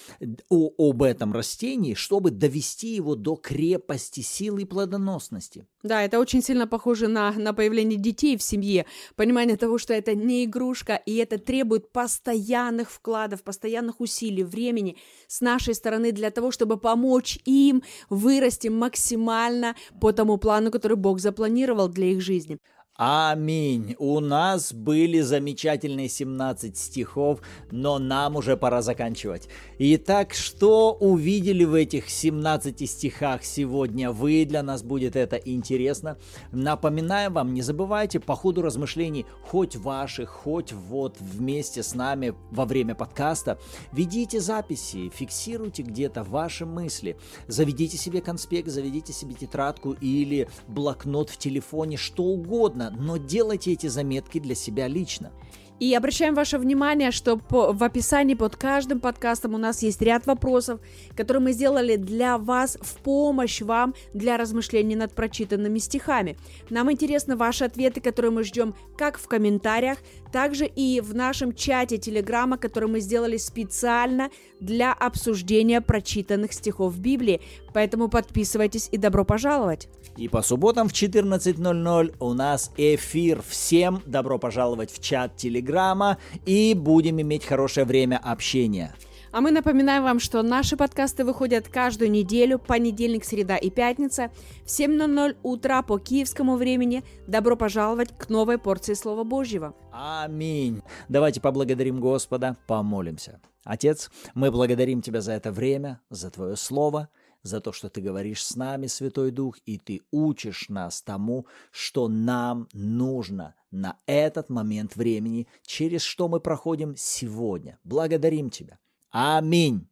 о, 0.49 0.71
об 0.77 1.03
этом 1.05 1.33
растении, 1.33 1.95
чтобы 1.95 2.33
довести 2.33 2.97
его 2.97 3.15
до 3.15 3.37
крепости, 3.37 4.21
силы 4.21 4.63
и 4.63 4.65
плодоносности. 4.65 5.67
Да, 5.85 6.03
это 6.03 6.19
очень 6.19 6.43
сильно 6.43 6.67
похоже 6.67 7.07
на, 7.07 7.33
на 7.33 7.53
появление 7.53 7.99
детей 7.99 8.37
в 8.37 8.43
семье. 8.43 8.87
Понимание 9.15 9.57
того, 9.57 9.79
что 9.79 9.95
это 9.95 10.17
не 10.17 10.45
игрушка, 10.45 10.97
и 10.97 11.15
это 11.17 11.39
требует 11.39 11.93
постоянных 11.93 12.91
вкладов, 12.91 13.45
постоянных 13.45 14.01
усилий, 14.01 14.43
времени 14.43 14.97
с 15.29 15.41
нашей 15.41 15.75
стороны 15.75 16.11
для 16.11 16.31
того, 16.31 16.51
чтобы 16.51 16.79
помочь 16.79 17.39
им 17.45 17.85
вырасти 18.11 18.67
максимально 18.67 19.77
по 20.01 20.13
тому 20.13 20.39
плану, 20.39 20.73
который 20.73 20.97
Бог 20.97 21.21
запланировал 21.21 21.89
для 21.89 22.07
их 22.07 22.21
жизни. 22.21 22.59
Аминь. 22.97 23.97
У 23.99 24.21
нас 24.21 24.71
были 24.75 25.21
замечательные 25.21 26.11
17 26.11 26.77
стихов, 26.77 27.41
но 27.71 27.99
нам 27.99 28.37
уже 28.37 28.59
пора 28.59 28.83
заканчивать. 28.83 29.49
Итак, 29.79 30.35
что 30.35 30.93
увидели 30.93 31.65
в 31.65 31.73
этих 31.73 32.11
17 32.11 32.91
стихах 32.91 33.45
сегодня 33.45 34.11
вы? 34.11 34.45
Для 34.45 34.63
нас 34.63 34.83
будет 34.83 35.17
это 35.17 35.37
интересно. 35.37 36.19
Напоминаю 36.53 37.33
вам, 37.33 37.55
не 37.55 37.63
забывайте 37.63 38.21
по 38.21 38.37
ходу 38.37 38.61
размышлений, 38.61 39.25
хоть 39.41 39.75
ваших, 39.75 40.29
хоть 40.29 40.75
вот 40.75 41.17
вместе 41.19 41.83
с 41.83 41.95
нами 41.95 42.35
во 42.51 42.67
время 42.67 42.95
подкаста, 42.95 43.59
ведите 43.91 44.39
записи, 44.39 45.09
фиксируйте 45.09 45.83
где-то 45.83 46.25
ваши 46.25 46.67
мысли, 46.67 47.17
заведите 47.49 47.97
себе 47.97 48.21
конспект, 48.21 48.69
заведите 48.69 49.15
себе 49.15 49.33
тетрадку 49.33 49.93
или 49.93 50.47
блокнот 50.69 51.31
в 51.31 51.39
телефоне, 51.39 51.97
что 51.97 52.25
угодно 52.25 52.82
понятно, 52.83 53.03
но 53.03 53.17
делайте 53.17 53.73
эти 53.73 53.87
заметки 53.87 54.39
для 54.39 54.55
себя 54.55 54.89
лично. 54.89 55.33
И 55.81 55.95
обращаем 55.97 56.35
ваше 56.35 56.59
внимание, 56.59 57.11
что 57.11 57.37
по, 57.37 57.73
в 57.73 57.83
описании 57.83 58.35
под 58.35 58.55
каждым 58.55 59.01
подкастом 59.01 59.55
у 59.55 59.59
нас 59.59 59.83
есть 59.83 60.01
ряд 60.01 60.27
вопросов, 60.27 60.81
которые 61.17 61.43
мы 61.43 61.53
сделали 61.53 61.97
для 61.97 62.39
вас 62.39 62.79
в 62.81 62.99
помощь 62.99 63.61
вам 63.63 63.93
для 64.15 64.37
размышлений 64.37 64.95
над 64.95 65.13
прочитанными 65.13 65.79
стихами. 65.79 66.37
Нам 66.71 66.93
интересны 66.93 67.35
ваши 67.35 67.65
ответы, 67.65 68.01
которые 68.01 68.31
мы 68.31 68.45
ждем 68.45 68.77
как 68.97 69.19
в 69.19 69.27
комментариях, 69.27 69.99
также 70.33 70.67
и 70.67 71.01
в 71.01 71.15
нашем 71.15 71.55
чате 71.55 71.99
Телеграма, 71.99 72.57
который 72.57 72.89
мы 72.89 73.01
сделали 73.01 73.37
специально 73.37 74.31
для 74.59 74.93
обсуждения 74.93 75.81
прочитанных 75.81 76.53
стихов 76.53 76.99
Библии. 76.99 77.41
Поэтому 77.73 78.09
подписывайтесь 78.09 78.89
и 78.91 78.97
добро 78.97 79.25
пожаловать! 79.25 79.89
И 80.17 80.29
по 80.29 80.43
субботам 80.43 80.89
в 80.89 80.93
14.00 80.93 82.15
у 82.19 82.33
нас 82.35 82.71
эфир. 82.77 83.43
Всем 83.47 84.03
добро 84.07 84.39
пожаловать 84.39 84.91
в 84.91 85.01
чат 85.01 85.37
Телеграма 85.37 86.19
и 86.45 86.75
будем 86.75 87.21
иметь 87.21 87.45
хорошее 87.45 87.87
время 87.87 88.19
общения. 88.19 88.95
А 89.33 89.41
мы 89.41 89.51
напоминаем 89.51 90.03
вам, 90.03 90.21
что 90.21 90.43
наши 90.43 90.77
подкасты 90.77 91.25
выходят 91.25 91.67
каждую 91.67 92.11
неделю, 92.11 92.59
понедельник, 92.59 93.25
среда 93.25 93.57
и 93.57 93.71
пятница 93.71 94.31
в 94.65 94.67
7.00 94.67 95.39
утра 95.43 95.83
по 95.83 95.99
киевскому 95.99 96.57
времени. 96.57 97.03
Добро 97.27 97.57
пожаловать 97.57 98.17
к 98.17 98.29
новой 98.29 98.59
порции 98.59 98.93
Слова 98.93 99.25
Божьего. 99.25 99.75
Аминь. 99.91 100.83
Давайте 101.09 101.41
поблагодарим 101.41 101.99
Господа, 101.99 102.59
помолимся. 102.67 103.41
Отец, 103.65 104.11
мы 104.35 104.51
благодарим 104.51 105.01
Тебя 105.01 105.23
за 105.23 105.33
это 105.33 105.51
время, 105.51 106.03
за 106.11 106.31
Твое 106.31 106.57
Слово– 106.57 107.09
за 107.43 107.61
то, 107.61 107.73
что 107.73 107.89
Ты 107.89 108.01
говоришь 108.01 108.45
с 108.45 108.57
нами, 108.57 108.87
Святой 108.87 109.31
Дух, 109.31 109.59
и 109.67 109.79
Ты 109.79 110.01
учишь 110.11 110.69
нас 110.69 111.03
тому, 111.03 111.47
что 111.71 112.09
нам 112.09 112.69
нужно 112.73 113.55
на 113.71 113.99
этот 114.07 114.49
момент 114.49 114.97
времени, 114.97 115.49
через 115.63 116.03
что 116.03 116.29
мы 116.29 116.41
проходим 116.41 116.95
сегодня. 116.97 117.79
Благодарим 117.85 118.51
Тебя. 118.51 118.79
Аминь. 119.13 119.87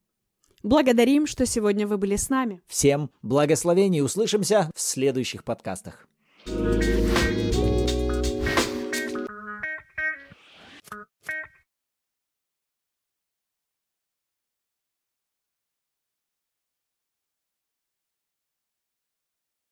Благодарим, 0.62 1.26
что 1.26 1.46
сегодня 1.46 1.86
вы 1.86 1.98
были 1.98 2.16
с 2.16 2.28
нами. 2.28 2.60
Всем 2.66 3.10
благословений. 3.22 4.02
Услышимся 4.02 4.70
в 4.74 4.80
следующих 4.80 5.44
подкастах. 5.44 6.06
thank 6.46 6.82
you 6.82 6.99